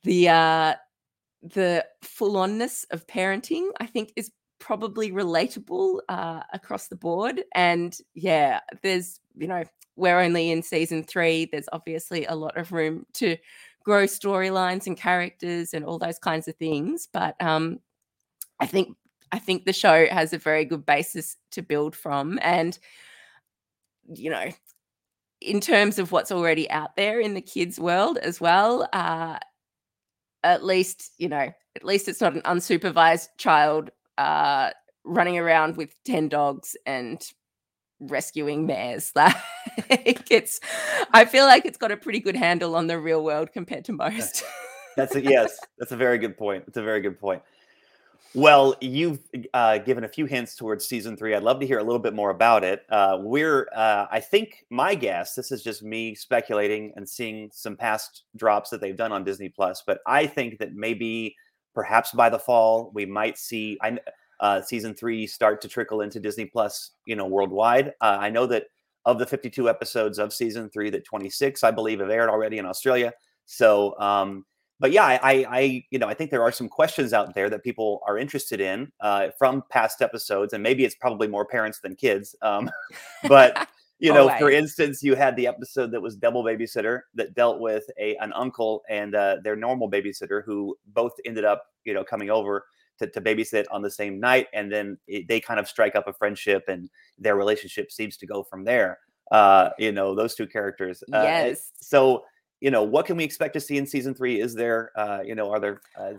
[0.03, 0.73] the uh,
[1.41, 7.43] the full onness of parenting, I think, is probably relatable uh, across the board.
[7.53, 9.63] And yeah, there's you know
[9.95, 11.47] we're only in season three.
[11.51, 13.37] There's obviously a lot of room to
[13.83, 17.07] grow storylines and characters and all those kinds of things.
[17.11, 17.79] But um,
[18.59, 18.95] I think
[19.31, 22.77] I think the show has a very good basis to build from, and
[24.07, 24.49] you know,
[25.41, 28.87] in terms of what's already out there in the kids' world as well.
[28.93, 29.37] Uh,
[30.43, 34.71] at least you know, at least it's not an unsupervised child uh,
[35.05, 37.25] running around with ten dogs and
[38.07, 39.13] rescuing mares.
[39.89, 40.59] Like it's,
[41.13, 43.93] I feel like it's got a pretty good handle on the real world compared to
[43.93, 44.43] most.
[44.95, 45.57] That's a yes.
[45.79, 46.65] That's a very good point.
[46.67, 47.41] It's a very good point.
[48.35, 49.19] Well, you've
[49.53, 51.35] uh, given a few hints towards season three.
[51.35, 52.83] I'd love to hear a little bit more about it.
[52.89, 55.35] Uh, we're, uh, I think, my guess.
[55.35, 59.49] This is just me speculating and seeing some past drops that they've done on Disney
[59.49, 59.83] Plus.
[59.85, 61.35] But I think that maybe,
[61.75, 63.77] perhaps by the fall, we might see.
[63.81, 63.99] I
[64.39, 67.89] uh, season three start to trickle into Disney Plus, you know, worldwide.
[68.01, 68.65] Uh, I know that
[69.05, 72.65] of the 52 episodes of season three, that 26, I believe, have aired already in
[72.65, 73.13] Australia.
[73.45, 74.45] So, um,
[74.79, 77.63] but yeah, I, I, you know, I think there are some questions out there that
[77.63, 81.95] people are interested in uh, from past episodes, and maybe it's probably more parents than
[81.95, 82.35] kids.
[82.41, 82.69] Um,
[83.27, 83.67] but
[83.99, 87.85] you know, for instance, you had the episode that was double babysitter that dealt with
[87.97, 92.29] a an uncle and uh, their normal babysitter who both ended up, you know, coming
[92.29, 92.65] over
[92.99, 96.07] to, to babysit on the same night, and then it, they kind of strike up
[96.07, 98.99] a friendship, and their relationship seems to go from there.
[99.31, 101.03] Uh, you know, those two characters.
[101.13, 101.71] Uh, yes.
[101.79, 102.23] So
[102.63, 104.39] you know, what can we expect to see in season three?
[104.39, 106.13] Is there, uh, you know, are there uh,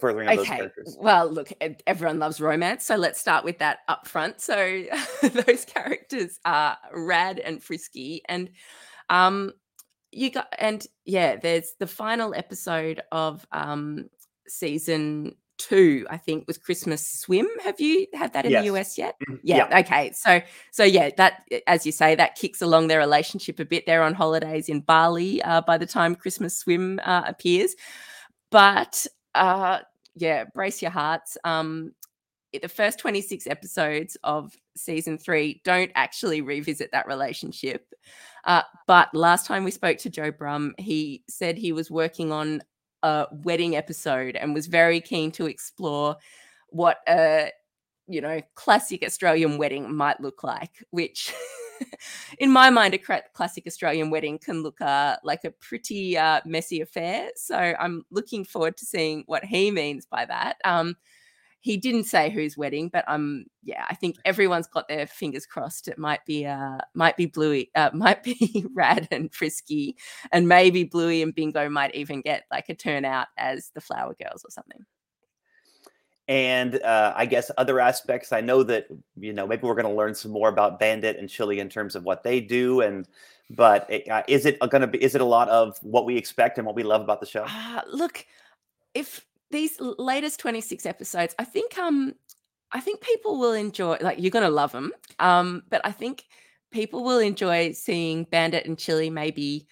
[0.00, 0.48] furthering of okay.
[0.48, 0.96] those characters?
[0.98, 1.52] Well, look,
[1.86, 4.40] everyone loves romance, so let's start with that up front.
[4.40, 4.84] So
[5.22, 8.48] those characters are Rad and Frisky, and
[9.10, 9.52] um,
[10.10, 14.08] you got, and yeah, there's the final episode of um
[14.48, 17.48] season two, I think, was Christmas Swim.
[17.62, 18.62] Have you had that in yes.
[18.62, 19.16] the US yet?
[19.28, 19.36] Mm-hmm.
[19.42, 19.78] Yeah, yeah.
[19.80, 20.12] Okay.
[20.12, 20.40] So,
[20.70, 23.86] so yeah, that as you say, that kicks along their relationship a bit.
[23.86, 27.74] They're on holidays in Bali uh, by the time Christmas Swim uh, appears.
[28.50, 29.80] But uh,
[30.14, 31.36] yeah, brace your hearts.
[31.44, 31.92] Um,
[32.52, 37.92] the first 26 episodes of season three don't actually revisit that relationship.
[38.44, 42.62] Uh, but last time we spoke to Joe Brumm, he said he was working on
[43.04, 46.16] a wedding episode and was very keen to explore
[46.70, 47.50] what a
[48.08, 51.32] you know classic Australian wedding might look like, which.
[52.38, 56.80] in my mind, a classic Australian wedding can look uh, like a pretty uh, messy
[56.80, 57.30] affair.
[57.36, 60.56] So I'm looking forward to seeing what he means by that.
[60.64, 60.96] Um,
[61.64, 65.88] he didn't say whose wedding, but um, yeah, I think everyone's got their fingers crossed.
[65.88, 69.96] It might be uh, might be Bluey, uh, might be Rad and Frisky,
[70.30, 74.44] and maybe Bluey and Bingo might even get like a turnout as the Flower Girls
[74.44, 74.84] or something.
[76.28, 78.30] And uh, I guess other aspects.
[78.30, 78.86] I know that
[79.18, 81.96] you know maybe we're going to learn some more about Bandit and Chili in terms
[81.96, 83.08] of what they do, and
[83.48, 85.02] but it, uh, is it going to be?
[85.02, 87.46] Is it a lot of what we expect and what we love about the show?
[87.48, 88.26] Uh, look,
[88.92, 92.14] if these latest 26 episodes, I think um
[92.72, 94.92] I think people will enjoy like you're going to love them.
[95.18, 96.24] Um but I think
[96.72, 99.66] people will enjoy seeing Bandit and Chili maybe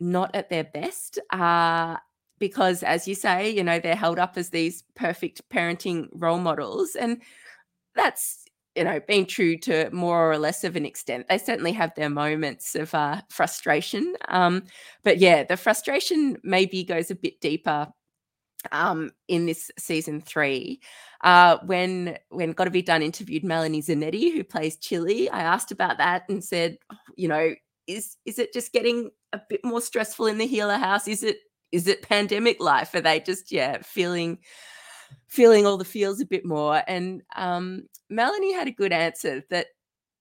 [0.00, 1.18] not at their best.
[1.30, 1.96] Uh
[2.38, 6.94] because as you say, you know, they're held up as these perfect parenting role models
[6.94, 7.20] and
[7.94, 8.44] that's
[8.76, 12.10] you know been true to more or less of an extent they certainly have their
[12.10, 14.62] moments of uh, frustration um,
[15.02, 17.88] but yeah the frustration maybe goes a bit deeper
[18.72, 20.80] um, in this season three.
[21.24, 25.98] Uh, when when Gotta Be Done interviewed Melanie Zanetti, who plays Chili, I asked about
[25.98, 26.78] that and said,
[27.16, 27.54] you know,
[27.86, 31.08] is is it just getting a bit more stressful in the Heeler house?
[31.08, 31.38] Is it
[31.72, 32.94] is it pandemic life?
[32.94, 34.38] Are they just yeah feeling
[35.28, 36.82] feeling all the feels a bit more?
[36.86, 39.66] And um, Melanie had a good answer that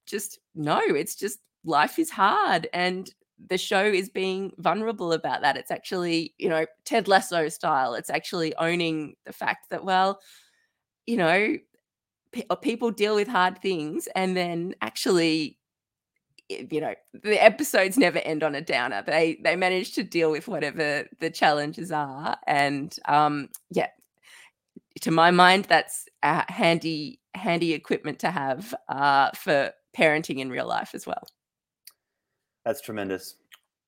[0.08, 3.14] just no, it's just life is hard and
[3.50, 5.58] the show is being vulnerable about that.
[5.58, 7.94] It's actually, you know, Ted Lasso style.
[7.94, 10.20] It's actually owning the fact that, well,
[11.06, 11.58] you know,
[12.50, 15.58] uh, people deal with hard things and then actually
[16.50, 20.48] you know the episodes never end on a downer they they manage to deal with
[20.48, 23.88] whatever the challenges are and um yeah
[25.02, 30.92] to my mind that's handy handy equipment to have uh for parenting in real life
[30.94, 31.28] as well
[32.68, 33.36] that's tremendous.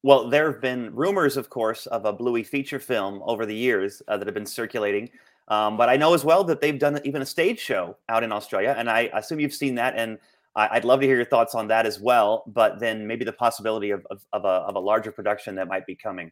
[0.04, 4.02] Well, there have been rumors, of course, of a Bluey feature film over the years
[4.08, 5.10] uh, that have been circulating.
[5.50, 8.32] Um, but I know as well that they've done even a stage show out in
[8.32, 9.96] Australia, and I assume you've seen that.
[9.98, 10.18] And
[10.56, 12.44] I, would love to hear your thoughts on that as well.
[12.48, 15.86] But then maybe the possibility of, of, of, a, of a larger production that might
[15.86, 16.32] be coming.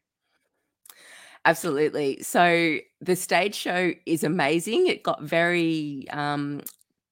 [1.44, 2.22] Absolutely.
[2.24, 4.88] So the stage show is amazing.
[4.88, 6.62] It got very um,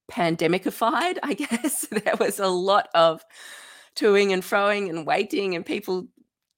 [0.08, 1.88] pandemicified, I guess.
[1.88, 3.26] there was a lot of
[3.96, 6.08] toing and froing and waiting and people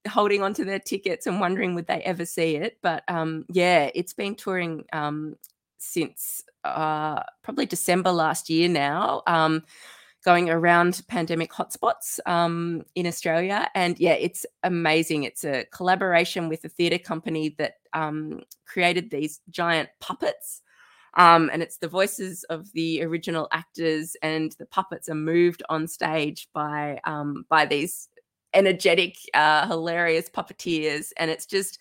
[0.08, 2.78] holding onto their tickets and wondering would they ever see it.
[2.82, 5.36] But um, yeah, it's been touring um,
[5.78, 9.24] since uh, probably December last year now.
[9.28, 9.64] Um,
[10.26, 13.70] going around pandemic hotspots um, in Australia.
[13.74, 15.24] And yeah, it's amazing.
[15.24, 20.62] It's a collaboration with a theatre company that um, created these giant puppets.
[21.18, 25.88] Um, and it's the voices of the original actors, and the puppets are moved on
[25.88, 28.08] stage by um, by these
[28.54, 31.80] energetic, uh, hilarious puppeteers, and it's just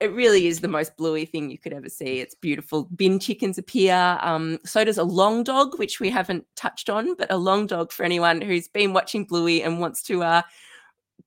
[0.00, 2.20] it really is the most bluey thing you could ever see.
[2.20, 2.84] It's beautiful.
[2.96, 4.18] Bin chickens appear.
[4.22, 7.92] Um, so does a long dog, which we haven't touched on, but a long dog
[7.92, 10.42] for anyone who's been watching Bluey and wants to uh,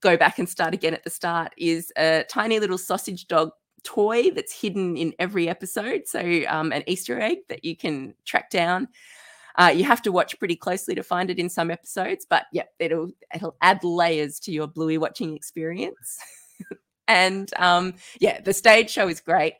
[0.02, 3.52] go back and start again at the start is a tiny little sausage dog
[3.84, 6.08] toy that's hidden in every episode.
[6.08, 8.88] So um, an Easter egg that you can track down.
[9.56, 12.64] Uh, you have to watch pretty closely to find it in some episodes, but yeah,
[12.80, 16.20] it'll it'll add layers to your Bluey watching experience.
[17.08, 19.56] And um, yeah, the stage show is great.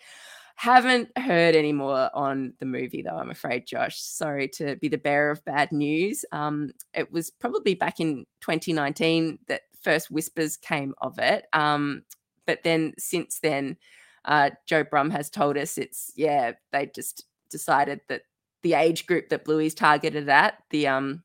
[0.56, 4.00] Haven't heard any more on the movie though, I'm afraid, Josh.
[4.00, 6.24] Sorry to be the bearer of bad news.
[6.32, 11.46] Um, it was probably back in 2019 that first whispers came of it.
[11.54, 12.04] Um,
[12.46, 13.78] but then since then,
[14.26, 18.24] uh, Joe Brumm has told us it's, yeah, they just decided that
[18.62, 21.24] the age group that Bluey's targeted at, the um,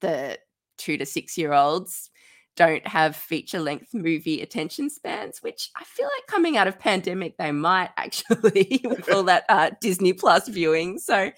[0.00, 0.38] the
[0.78, 2.10] two to six year olds,
[2.56, 7.36] don't have feature length movie attention spans, which I feel like coming out of pandemic
[7.36, 10.98] they might actually with all that uh, Disney Plus viewing.
[10.98, 11.30] So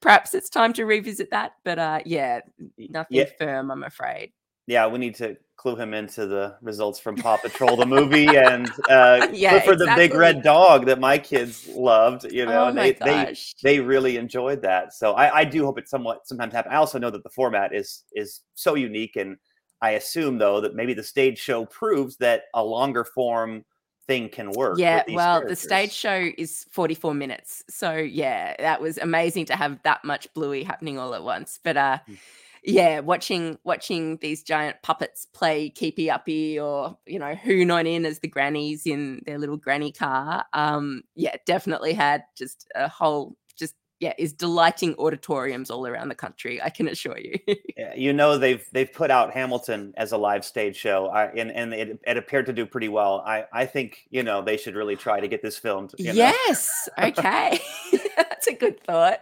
[0.00, 1.52] perhaps it's time to revisit that.
[1.64, 2.40] But uh, yeah,
[2.76, 3.26] nothing yeah.
[3.38, 4.32] firm, I'm afraid.
[4.66, 8.70] Yeah, we need to clue him into the results from Paw Patrol, the movie, and
[8.88, 9.76] uh, yeah, for exactly.
[9.76, 12.24] the big red dog that my kids loved.
[12.32, 14.94] You know, oh they, they they really enjoyed that.
[14.94, 16.72] So I, I do hope it somewhat sometimes happens.
[16.72, 19.36] I also know that the format is is so unique and
[19.82, 23.64] I assume though that maybe the stage show proves that a longer form
[24.06, 24.78] thing can work.
[24.78, 25.60] Yeah, well, characters.
[25.60, 27.62] the stage show is 44 minutes.
[27.68, 31.60] So yeah, that was amazing to have that much bluey happening all at once.
[31.62, 32.16] But uh mm.
[32.64, 38.04] Yeah, watching watching these giant puppets play keepy uppy or you know, who not in
[38.04, 40.44] as the grannies in their little granny car.
[40.52, 46.14] Um, yeah, definitely had just a whole just yeah, is delighting auditoriums all around the
[46.14, 46.60] country.
[46.62, 47.38] I can assure you.
[47.76, 51.50] yeah, you know they've they've put out Hamilton as a live stage show, I, and
[51.50, 53.22] and it, it, appeared to do pretty well.
[53.26, 55.94] I I think you know they should really try to get this filmed.
[55.98, 56.88] yes.
[56.98, 57.60] okay.
[58.16, 59.20] That's a good thought.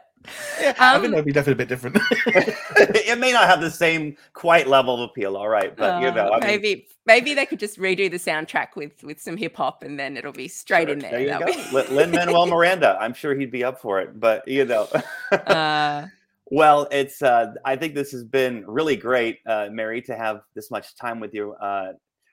[0.60, 1.96] Yeah, um, I think that'd be definitely a bit different.
[2.26, 6.12] it may not have the same quite level of appeal, all right, but uh, you
[6.12, 9.56] know, I maybe mean, maybe they could just redo the soundtrack with with some hip
[9.56, 11.10] hop, and then it'll be straight sure, in there.
[11.12, 11.86] There you go.
[11.86, 11.94] Be...
[11.94, 14.88] Lin Manuel Miranda, I'm sure he'd be up for it, but you know.
[15.32, 16.06] uh,
[16.50, 17.22] well, it's.
[17.22, 21.20] Uh, I think this has been really great, uh, Mary, to have this much time
[21.20, 21.52] with you.
[21.54, 21.92] Uh,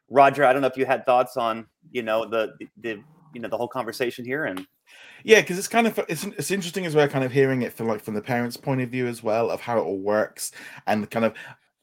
[0.09, 3.01] Roger, I don't know if you had thoughts on you know the the
[3.35, 4.65] you know the whole conversation here and
[5.23, 7.87] yeah, because it's kind of it's it's interesting as well, kind of hearing it from
[7.87, 10.51] like from the parents' point of view as well of how it all works
[10.87, 11.33] and kind of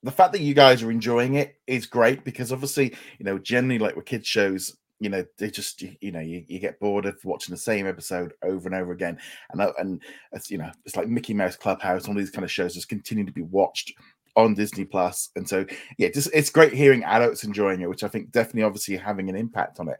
[0.05, 3.78] the fact that you guys are enjoying it is great because obviously you know generally
[3.78, 7.18] like with kids shows you know they just you know you, you get bored of
[7.24, 9.18] watching the same episode over and over again.
[9.50, 10.00] And uh, and
[10.30, 13.24] it's you know it's like mickey mouse clubhouse all these kind of shows just continue
[13.26, 13.92] to be watched
[14.36, 15.30] on disney plus.
[15.34, 15.66] And so
[15.98, 19.36] yeah just it's great hearing adults enjoying it which i think definitely obviously having an
[19.36, 19.98] impact on it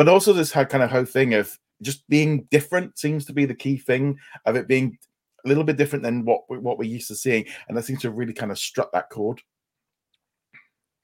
[0.00, 3.54] but also this kind of whole thing of just being different seems to be the
[3.54, 4.96] key thing of it being
[5.44, 8.10] a little bit different than what what we're used to seeing, and that seems to
[8.10, 9.42] really kind of struck that chord.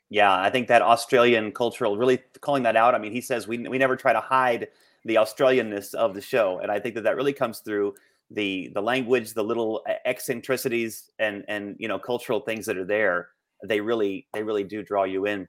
[0.08, 2.94] Yeah, I think that Australian cultural really calling that out.
[2.94, 4.68] I mean, he says we we never try to hide
[5.04, 7.96] the Australianness of the show, and I think that that really comes through
[8.30, 13.28] the the language, the little eccentricities, and and you know cultural things that are there.
[13.62, 15.46] They really they really do draw you in.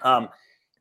[0.00, 0.30] Um,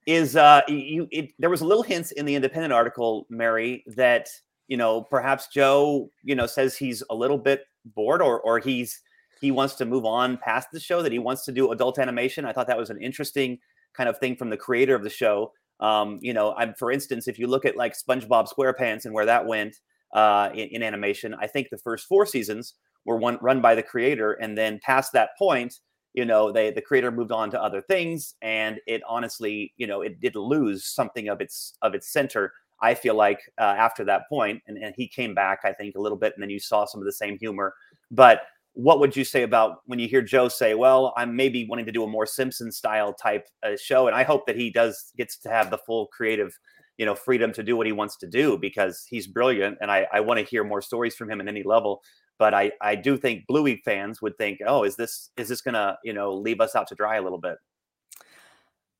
[0.07, 4.27] is uh, you it, there was a little hints in the independent article mary that
[4.67, 9.01] you know perhaps joe you know says he's a little bit bored or or he's
[9.39, 12.43] he wants to move on past the show that he wants to do adult animation.
[12.43, 13.59] I thought that was an interesting
[13.93, 15.53] kind of thing from the creator of the show.
[15.79, 19.27] Um, you know i'm for instance if you look at like spongebob squarepants and where
[19.27, 19.75] that went
[20.11, 22.73] uh, in, in animation i think the first four seasons
[23.05, 25.75] were one run by the creator and then past that point
[26.17, 30.01] you know they the creator moved on to other things and it honestly you know
[30.01, 32.51] it did lose something of its of its center
[32.81, 36.01] i feel like uh, after that point and, and he came back i think a
[36.01, 37.75] little bit and then you saw some of the same humor
[38.09, 38.41] but
[38.73, 41.91] what would you say about when you hear joe say well i'm maybe wanting to
[41.91, 45.37] do a more simpson style type uh, show and i hope that he does gets
[45.37, 46.57] to have the full creative
[46.97, 50.07] you know freedom to do what he wants to do because he's brilliant and I,
[50.11, 52.01] I want to hear more stories from him at any level.
[52.39, 55.97] But I, I do think Bluey fans would think, oh, is this is this gonna
[56.03, 57.57] you know leave us out to dry a little bit?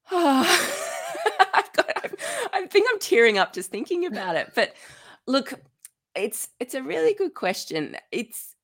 [0.12, 1.64] I
[2.70, 4.52] think I'm tearing up just thinking about it.
[4.56, 4.74] But
[5.28, 5.54] look,
[6.16, 7.98] it's it's a really good question.
[8.12, 8.56] It's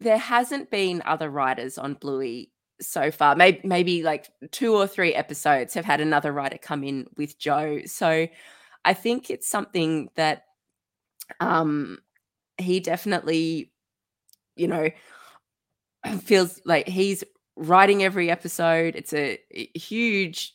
[0.00, 3.36] there hasn't been other writers on Bluey so far.
[3.36, 7.80] Maybe maybe like two or three episodes have had another writer come in with Joe.
[7.86, 8.28] So
[8.84, 10.44] I think it's something that
[11.40, 11.98] um
[12.58, 13.71] he definitely,
[14.56, 14.90] you know,
[16.22, 17.24] feels like he's
[17.56, 18.96] writing every episode.
[18.96, 19.38] It's a,
[19.74, 20.54] huge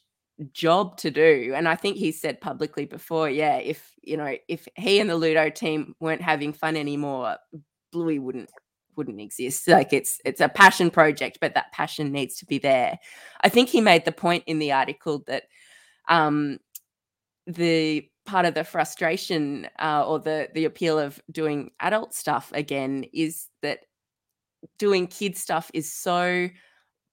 [0.51, 1.53] job to do.
[1.55, 5.15] And I think he said publicly before, yeah, if you know, if he and the
[5.15, 7.37] Ludo team weren't having fun anymore,
[7.91, 8.49] Bluey wouldn't
[8.95, 9.67] wouldn't exist.
[9.77, 12.99] Like it's it's a passion project, but that passion needs to be there.
[13.41, 15.43] I think he made the point in the article that
[16.07, 16.59] um
[17.47, 23.05] the part of the frustration uh, or the the appeal of doing adult stuff again
[23.13, 23.79] is that
[24.77, 26.49] doing kid stuff is so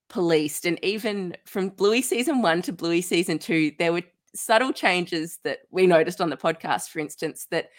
[0.09, 0.65] policed.
[0.65, 4.03] And even from Bluey season one to Bluey season two, there were
[4.35, 7.69] subtle changes that we noticed on the podcast, for instance, that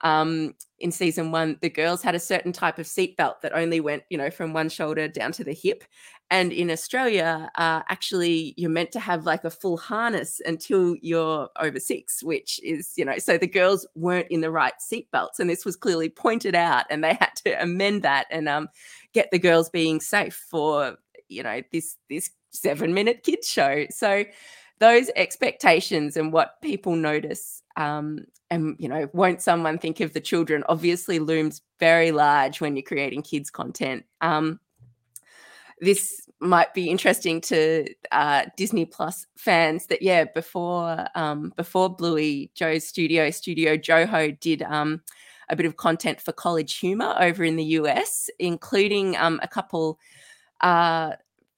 [0.00, 4.02] um, in season one, the girls had a certain type of seatbelt that only went,
[4.10, 5.84] you know, from one shoulder down to the hip.
[6.30, 11.48] And in Australia, uh, actually, you're meant to have like a full harness until you're
[11.60, 15.38] over six, which is, you know, so the girls weren't in the right seatbelts.
[15.38, 18.68] And this was clearly pointed out, and they had to amend that and um,
[19.12, 20.96] get the girls being safe for
[21.28, 24.24] you know this this seven minute kids show so
[24.84, 30.20] those expectations and what people notice um, and you know won't someone think of the
[30.20, 30.62] children?
[30.68, 34.04] Obviously looms very large when you're creating kids content.
[34.20, 34.60] Um,
[35.80, 42.50] this might be interesting to uh, disney plus fans that yeah before um, before bluey
[42.54, 45.00] joe's studio studio joho did um,
[45.48, 49.98] a bit of content for college humor over in the us including um, a couple
[50.60, 51.12] uh,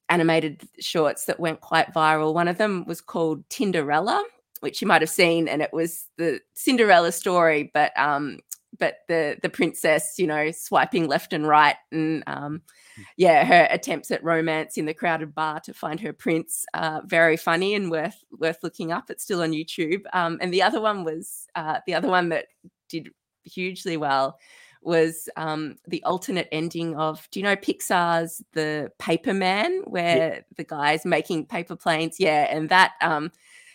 [0.09, 2.35] animated shorts that went quite viral.
[2.35, 4.23] One of them was called Tinderella,
[4.61, 8.39] which you might have seen, and it was the Cinderella story, but um,
[8.79, 12.63] but the the princess, you know, swiping left and right, and um,
[12.97, 13.03] hmm.
[13.17, 17.37] yeah, her attempts at romance in the crowded bar to find her prince, uh, very
[17.37, 19.11] funny and worth worth looking up.
[19.11, 20.03] It's still on YouTube.
[20.13, 22.47] Um, and the other one was uh, the other one that
[22.89, 23.11] did
[23.45, 24.39] hugely well
[24.87, 30.41] was um, the alternate ending of do you know Pixar's The Paper Man, where yeah.
[30.57, 32.17] the guy's making paper planes?
[32.19, 33.33] Yeah, and that um,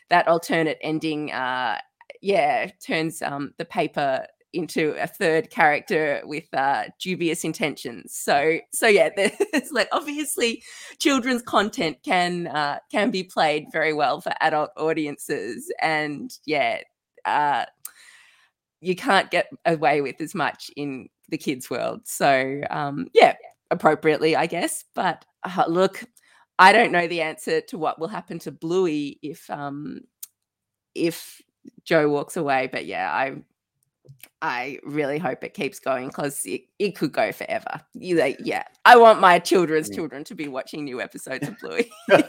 [0.09, 1.77] that alternate ending, uh,
[2.21, 8.13] yeah, turns um, the paper into a third character with uh, dubious intentions.
[8.13, 10.63] So, so yeah, there's like obviously
[10.99, 16.81] children's content can uh, can be played very well for adult audiences, and yeah,
[17.25, 17.65] uh,
[18.81, 22.01] you can't get away with as much in the kids' world.
[22.05, 23.35] So, um, yeah,
[23.69, 24.83] appropriately, I guess.
[24.93, 26.03] But uh, look,
[26.59, 30.01] I don't know the answer to what will happen to Bluey if um,
[30.95, 31.41] if
[31.83, 32.69] Joe walks away.
[32.71, 33.35] But yeah, I
[34.41, 37.81] I really hope it keeps going because it, it could go forever.
[37.93, 41.91] You like, yeah, I want my children's children to be watching new episodes of Bluey.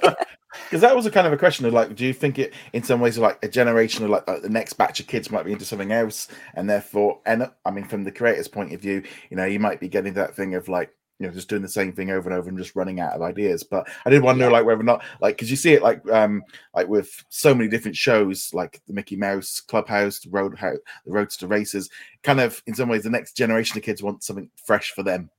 [0.64, 2.82] Because that was a kind of a question of like, do you think it in
[2.82, 5.52] some ways like a generation of like, like the next batch of kids might be
[5.52, 9.36] into something else, and therefore, and I mean, from the creator's point of view, you
[9.36, 11.92] know, you might be getting that thing of like, you know, just doing the same
[11.92, 13.62] thing over and over and just running out of ideas.
[13.62, 16.42] But I did wonder, like, whether or not, like, because you see it, like, um,
[16.74, 21.46] like with so many different shows, like the Mickey Mouse Clubhouse, the Road, the Roadster
[21.46, 21.88] Racers,
[22.24, 25.30] kind of in some ways, the next generation of kids want something fresh for them.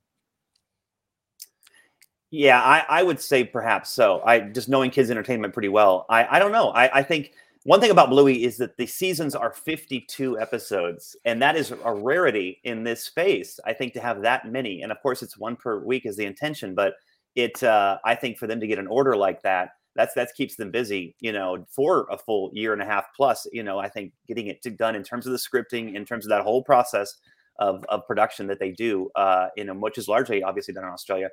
[2.31, 4.21] Yeah, I, I would say perhaps so.
[4.25, 6.05] I just knowing kids entertainment pretty well.
[6.09, 6.69] I, I don't know.
[6.69, 7.33] I, I think
[7.65, 11.93] one thing about Bluey is that the seasons are 52 episodes, and that is a
[11.93, 13.59] rarity in this space.
[13.65, 16.25] I think to have that many, and of course, it's one per week is the
[16.25, 16.95] intention, but
[17.35, 20.55] it uh, I think for them to get an order like that, that's that keeps
[20.55, 23.47] them busy, you know, for a full year and a half plus.
[23.51, 26.29] You know, I think getting it done in terms of the scripting, in terms of
[26.29, 27.15] that whole process
[27.59, 30.89] of, of production that they do, uh, you know, which is largely obviously done in
[30.89, 31.29] Australia.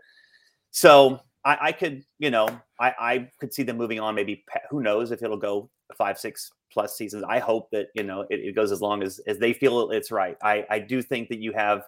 [0.71, 4.15] So I, I could, you know, I, I could see them moving on.
[4.15, 7.25] Maybe who knows if it'll go five, six plus seasons.
[7.29, 10.11] I hope that you know it, it goes as long as as they feel it's
[10.11, 10.37] right.
[10.43, 11.83] I I do think that you have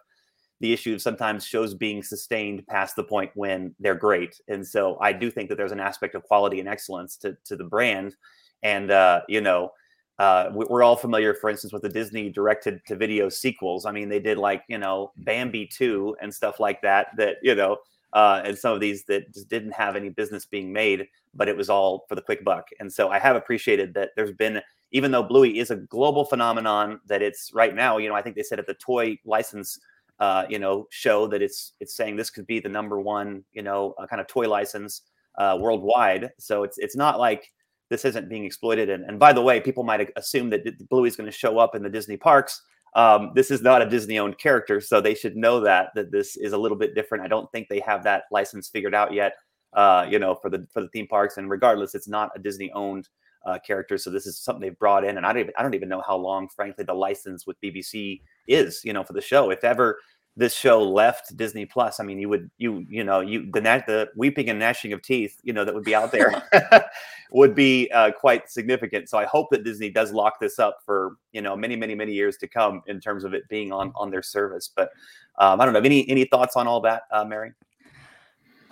[0.61, 4.99] the issue of sometimes shows being sustained past the point when they're great, and so
[5.01, 8.17] I do think that there's an aspect of quality and excellence to to the brand,
[8.63, 9.71] and uh, you know.
[10.19, 13.87] Uh, we're all familiar, for instance, with the Disney directed to video sequels.
[13.87, 17.57] I mean, they did like, you know, Bambi 2 and stuff like that, that, you
[17.57, 17.79] know,
[18.13, 21.57] uh, and some of these that just didn't have any business being made, but it
[21.57, 22.69] was all for the quick buck.
[22.81, 24.61] And so I have appreciated that there's been,
[24.93, 28.37] even though Bluey is a global phenomenon, that it's right now, you know, I think
[28.37, 29.79] they said at the toy license,
[30.19, 33.63] uh, you know, show that it's it's saying this could be the number one, you
[33.63, 35.03] know, uh, kind of toy license
[35.39, 36.31] uh, worldwide.
[36.39, 37.51] So it's it's not like
[37.89, 38.89] this isn't being exploited.
[38.91, 41.75] And, and by the way, people might assume that Bluey is going to show up
[41.75, 42.63] in the Disney parks
[42.95, 46.37] um, this is not a Disney owned character, so they should know that that this
[46.37, 47.25] is a little bit different.
[47.25, 49.35] I don't think they have that license figured out yet.
[49.73, 52.71] Uh, you know, for the for the theme parks, and regardless, it's not a Disney
[52.73, 53.09] owned
[53.45, 53.99] uh, character.
[53.99, 56.03] So this is something they've brought in, and I don't even I don't even know
[56.07, 58.85] how long, frankly, the license with BBC is.
[58.85, 59.99] You know, for the show, if ever
[60.37, 64.11] this show left Disney Plus, I mean, you would you you know you the the
[64.17, 66.43] weeping and gnashing of teeth, you know, that would be out there
[67.33, 69.09] would be uh, quite significant.
[69.09, 72.13] So I hope that Disney does lock this up for you know many many many
[72.13, 74.71] years to come in terms of it being on on their service.
[74.75, 74.91] But
[75.39, 75.81] um, I don't know.
[75.81, 77.53] Any any thoughts on all that, uh, Mary?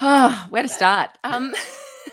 [0.01, 1.11] Oh, where to start?
[1.25, 1.55] Um,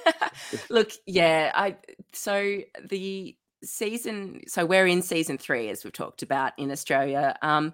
[0.69, 1.77] look, yeah, I
[2.13, 2.59] so
[2.89, 4.41] the season.
[4.47, 7.35] So we're in season three, as we've talked about in Australia.
[7.41, 7.73] Um,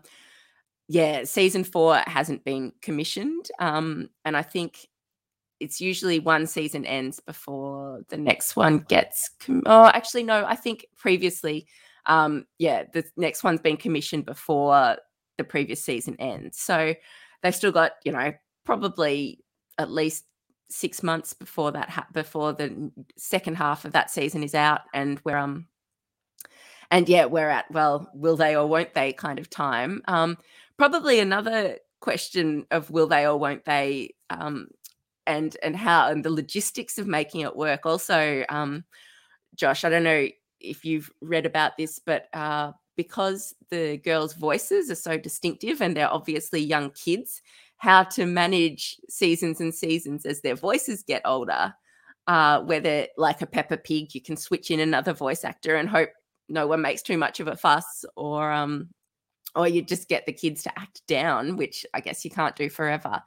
[0.87, 3.49] yeah, season four hasn't been commissioned.
[3.59, 4.87] Um, and I think
[5.59, 9.29] it's usually one season ends before the next one gets.
[9.39, 11.67] Com- oh, actually, no, I think previously,
[12.05, 14.97] um, yeah, the next one's been commissioned before
[15.37, 16.59] the previous season ends.
[16.59, 16.93] So
[17.41, 18.33] they've still got, you know,
[18.65, 19.42] probably
[19.77, 20.25] at least
[20.69, 25.19] six months before that ha- before the second half of that season is out and
[25.23, 25.67] we're um
[26.89, 30.01] and yeah we're at well will they or won't they kind of time.
[30.07, 30.37] Um
[30.77, 34.67] probably another question of will they or won't they um,
[35.25, 37.85] and and how and the logistics of making it work.
[37.85, 38.83] Also um,
[39.55, 40.27] josh i don't know
[40.59, 45.95] if you've read about this but uh, because the girls voices are so distinctive and
[45.95, 47.41] they're obviously young kids
[47.83, 51.73] how to manage seasons and seasons as their voices get older
[52.27, 56.09] uh, whether like a peppa pig you can switch in another voice actor and hope
[56.47, 58.87] no one makes too much of a fuss or um,
[59.55, 62.69] or you just get the kids to act down, which I guess you can't do
[62.69, 63.21] forever.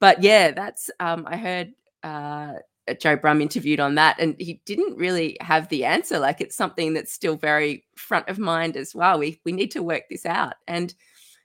[0.00, 1.72] But yeah, that's um, I heard
[2.02, 2.54] uh,
[3.00, 6.18] Joe Brumm interviewed on that, and he didn't really have the answer.
[6.18, 9.20] Like it's something that's still very front of mind as well.
[9.20, 10.92] We we need to work this out, and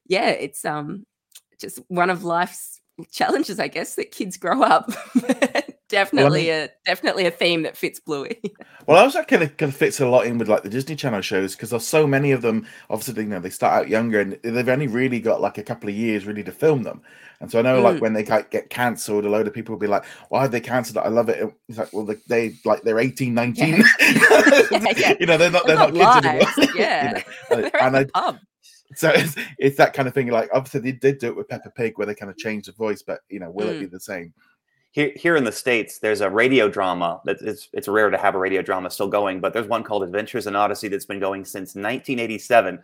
[0.07, 1.05] yeah, it's um
[1.59, 2.79] just one of life's
[3.11, 4.91] challenges, I guess, that kids grow up.
[5.89, 8.39] definitely well, I mean, a definitely a theme that fits Bluey.
[8.87, 10.95] well, I was kind of kind of fits a lot in with like the Disney
[10.95, 12.65] Channel shows because there's so many of them.
[12.89, 15.89] Obviously, you know, they start out younger and they've only really got like a couple
[15.89, 17.01] of years really to film them.
[17.41, 17.83] And so I know, mm.
[17.83, 20.59] like when they get cancelled, a load of people will be like, "Why are they
[20.59, 20.97] cancelled?
[20.97, 21.07] It?
[21.07, 23.83] I love it." It's like, well, they, they like they're 18, 19.
[23.99, 24.67] Yeah.
[24.71, 25.13] yeah, yeah.
[25.19, 26.75] you know, they're not they're, they're not, not kids anymore.
[26.75, 27.69] Yeah, you know?
[27.81, 28.39] and I, pub.
[28.95, 30.27] So it's, it's that kind of thing.
[30.29, 32.71] Like obviously they did do it with Peppa Pig, where they kind of changed the
[32.71, 33.75] voice, but you know, will mm.
[33.75, 33.91] it be mm.
[33.91, 34.33] the same?
[34.91, 38.35] here, here in the states there's a radio drama that it's, it's rare to have
[38.35, 41.45] a radio drama still going but there's one called adventures in odyssey that's been going
[41.45, 42.79] since 1987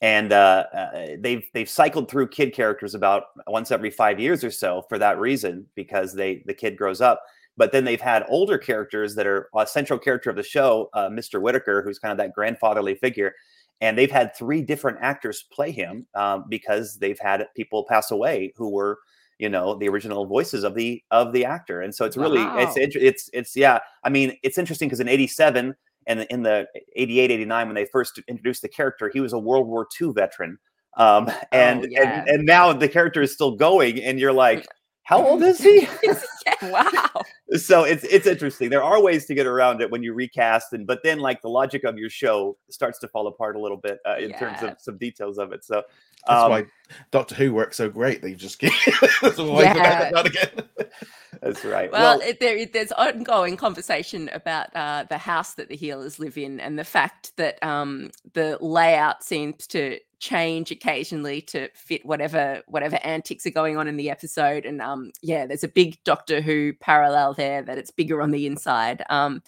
[0.00, 4.50] and uh, uh, they've they've cycled through kid characters about once every five years or
[4.50, 7.22] so for that reason because they the kid grows up
[7.56, 11.08] but then they've had older characters that are a central character of the show uh,
[11.08, 13.34] mr whittaker who's kind of that grandfatherly figure
[13.80, 18.52] and they've had three different actors play him um, because they've had people pass away
[18.56, 18.98] who were
[19.38, 22.58] you know the original voices of the of the actor and so it's really wow.
[22.58, 25.74] it's it's it's yeah i mean it's interesting because in 87
[26.06, 26.66] and in the
[26.96, 30.58] 88 89 when they first introduced the character he was a world war ii veteran
[30.96, 32.20] um, and, oh, yeah.
[32.20, 34.66] and and now the character is still going and you're like
[35.08, 35.88] how old is he?
[36.64, 37.08] wow.
[37.56, 38.68] So it's it's interesting.
[38.68, 41.48] There are ways to get around it when you recast, and but then like the
[41.48, 44.38] logic of your show starts to fall apart a little bit uh, in yeah.
[44.38, 45.64] terms of some details of it.
[45.64, 45.82] So
[46.26, 46.66] that's um, why
[47.10, 48.20] Doctor Who works so great.
[48.20, 48.70] They just get
[49.32, 50.10] yeah.
[50.20, 50.50] again.
[51.40, 51.90] That's right.
[51.90, 56.36] Well, well it, there, there's ongoing conversation about uh, the house that the Heelers live
[56.36, 62.62] in, and the fact that um, the layout seems to change occasionally to fit whatever
[62.66, 64.66] whatever antics are going on in the episode.
[64.66, 68.46] And um, yeah, there's a big Doctor Who parallel there that it's bigger on the
[68.46, 69.02] inside.
[69.10, 69.42] Um,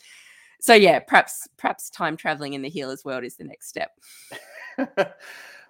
[0.61, 3.99] so yeah, perhaps perhaps time traveling in the Heelers world is the next step.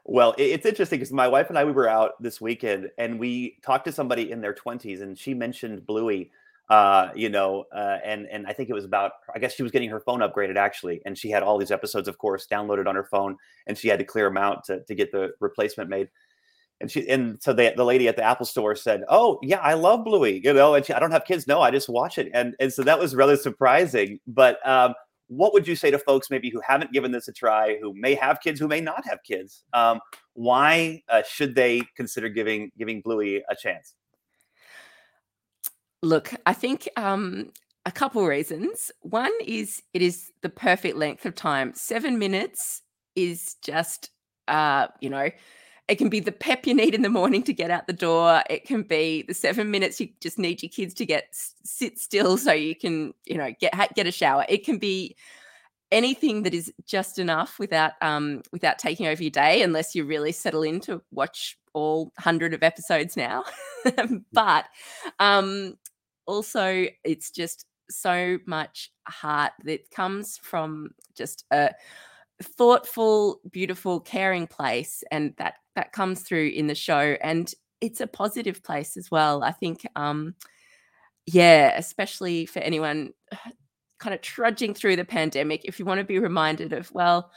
[0.05, 3.59] Well, it's interesting because my wife and I we were out this weekend and we
[3.63, 6.31] talked to somebody in their 20s and she mentioned Bluey
[6.71, 9.73] uh, you know, uh, and and I think it was about I guess she was
[9.73, 12.95] getting her phone upgraded actually, and she had all these episodes, of course, downloaded on
[12.95, 16.09] her phone, and she had to clear them out to to get the replacement made.
[16.81, 19.75] And she and so the the lady at the Apple store said, "Oh yeah, I
[19.75, 22.31] love Bluey," you know, and she, I don't have kids, no, I just watch it,
[22.33, 24.21] and and so that was rather surprising.
[24.29, 24.95] But um,
[25.27, 28.15] what would you say to folks maybe who haven't given this a try, who may
[28.15, 29.65] have kids, who may not have kids?
[29.73, 29.99] Um,
[30.35, 33.95] why uh, should they consider giving giving Bluey a chance?
[36.03, 37.51] Look, I think um,
[37.87, 38.91] a couple reasons.
[39.03, 41.73] One is it is the perfect length of time.
[41.75, 42.83] Seven minutes
[43.17, 44.11] is just,
[44.49, 45.31] uh, you know,
[45.89, 48.43] it can be the pep you need in the morning to get out the door.
[48.49, 52.39] It can be the seven minutes you just need your kids to get sit still
[52.39, 54.47] so you can, you know, get get a shower.
[54.49, 55.17] It can be
[55.91, 60.33] anything that is just enough without um without taking over your day, unless you really
[60.33, 63.45] settle in to watch all hundred of episodes now.
[64.33, 64.67] but
[65.19, 65.77] um
[66.31, 71.71] also it's just so much heart that comes from just a
[72.43, 77.17] thoughtful, beautiful, caring place, and that that comes through in the show.
[77.21, 79.43] And it's a positive place as well.
[79.43, 80.35] I think, um,
[81.27, 83.13] yeah, especially for anyone
[83.99, 87.31] kind of trudging through the pandemic, if you want to be reminded of, well,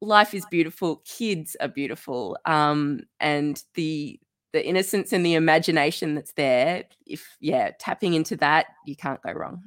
[0.00, 4.18] life is beautiful, kids are beautiful, um, and the
[4.52, 9.32] the innocence and the imagination that's there if yeah tapping into that you can't go
[9.32, 9.62] wrong.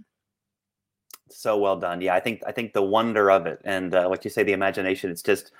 [1.29, 2.01] So well done.
[2.01, 4.53] Yeah i think i think the wonder of it and uh, like you say the
[4.53, 5.51] imagination it's just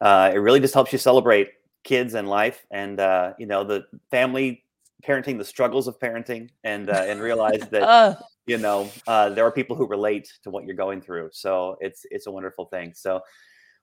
[0.00, 1.50] uh, it really just helps you celebrate
[1.84, 4.64] kids and life and uh, you know the family
[5.06, 9.52] parenting the struggles of parenting and uh, and realize that you know uh, there are
[9.52, 11.30] people who relate to what you're going through.
[11.32, 12.92] So it's it's a wonderful thing.
[12.94, 13.20] So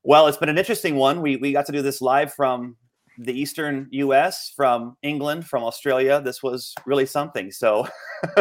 [0.04, 1.22] well it's been an interesting one.
[1.22, 2.76] We we got to do this live from
[3.18, 6.22] the eastern US, from England, from Australia.
[6.22, 7.52] This was really something.
[7.52, 7.88] So